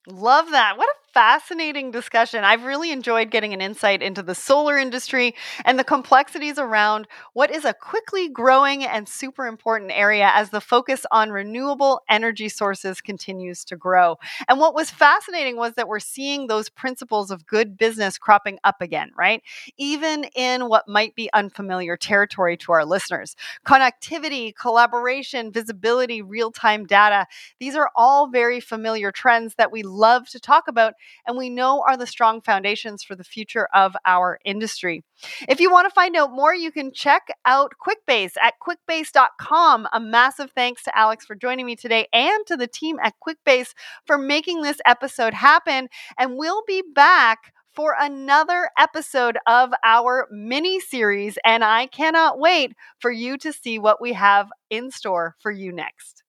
Love 0.07 0.49
that. 0.51 0.77
What 0.77 0.89
a 0.89 1.00
fascinating 1.13 1.91
discussion. 1.91 2.43
I've 2.43 2.63
really 2.63 2.91
enjoyed 2.91 3.31
getting 3.31 3.53
an 3.53 3.61
insight 3.61 4.01
into 4.01 4.23
the 4.23 4.35
solar 4.35 4.77
industry 4.77 5.35
and 5.65 5.77
the 5.77 5.83
complexities 5.83 6.57
around 6.57 7.07
what 7.33 7.51
is 7.51 7.65
a 7.65 7.73
quickly 7.73 8.29
growing 8.29 8.83
and 8.83 9.07
super 9.07 9.45
important 9.45 9.91
area 9.93 10.31
as 10.33 10.49
the 10.49 10.61
focus 10.61 11.05
on 11.11 11.31
renewable 11.31 12.01
energy 12.09 12.49
sources 12.49 13.01
continues 13.01 13.65
to 13.65 13.75
grow. 13.75 14.17
And 14.47 14.59
what 14.59 14.73
was 14.73 14.89
fascinating 14.89 15.57
was 15.57 15.73
that 15.73 15.87
we're 15.87 15.99
seeing 15.99 16.47
those 16.47 16.69
principles 16.69 17.31
of 17.31 17.45
good 17.45 17.77
business 17.77 18.17
cropping 18.17 18.59
up 18.63 18.81
again, 18.81 19.11
right? 19.17 19.41
Even 19.77 20.25
in 20.35 20.69
what 20.69 20.87
might 20.87 21.15
be 21.15 21.29
unfamiliar 21.33 21.97
territory 21.97 22.55
to 22.57 22.71
our 22.71 22.85
listeners. 22.85 23.35
Connectivity, 23.65 24.55
collaboration, 24.55 25.51
visibility, 25.51 26.21
real 26.21 26.51
time 26.51 26.85
data, 26.85 27.27
these 27.59 27.75
are 27.75 27.91
all 27.95 28.27
very 28.27 28.59
familiar 28.59 29.11
trends 29.11 29.55
that 29.55 29.71
we 29.71 29.83
love 29.83 30.27
to 30.29 30.39
talk 30.39 30.67
about 30.67 30.93
and 31.25 31.37
we 31.37 31.49
know 31.49 31.83
are 31.87 31.97
the 31.97 32.07
strong 32.07 32.41
foundations 32.41 33.03
for 33.03 33.15
the 33.15 33.23
future 33.23 33.67
of 33.73 33.95
our 34.05 34.39
industry. 34.45 35.03
If 35.47 35.59
you 35.59 35.71
want 35.71 35.87
to 35.87 35.93
find 35.93 36.15
out 36.15 36.31
more, 36.31 36.53
you 36.53 36.71
can 36.71 36.91
check 36.91 37.27
out 37.45 37.73
QuickBase 37.85 38.33
at 38.41 38.55
quickbase.com. 38.61 39.87
A 39.93 39.99
massive 39.99 40.51
thanks 40.51 40.83
to 40.83 40.97
Alex 40.97 41.25
for 41.25 41.35
joining 41.35 41.65
me 41.65 41.75
today 41.75 42.07
and 42.13 42.45
to 42.47 42.57
the 42.57 42.67
team 42.67 42.97
at 43.03 43.13
QuickBase 43.25 43.73
for 44.05 44.17
making 44.17 44.61
this 44.61 44.79
episode 44.85 45.33
happen. 45.33 45.89
And 46.17 46.37
we'll 46.37 46.63
be 46.67 46.83
back 46.93 47.53
for 47.73 47.95
another 47.99 48.69
episode 48.77 49.37
of 49.47 49.71
our 49.83 50.27
mini 50.31 50.79
series. 50.79 51.37
And 51.45 51.63
I 51.63 51.87
cannot 51.87 52.39
wait 52.39 52.73
for 52.99 53.11
you 53.11 53.37
to 53.37 53.53
see 53.53 53.79
what 53.79 54.01
we 54.01 54.13
have 54.13 54.49
in 54.69 54.91
store 54.91 55.35
for 55.39 55.51
you 55.51 55.71
next. 55.71 56.23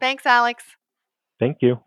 Thanks, 0.00 0.26
Alex. 0.26 0.64
Thank 1.38 1.58
you. 1.60 1.80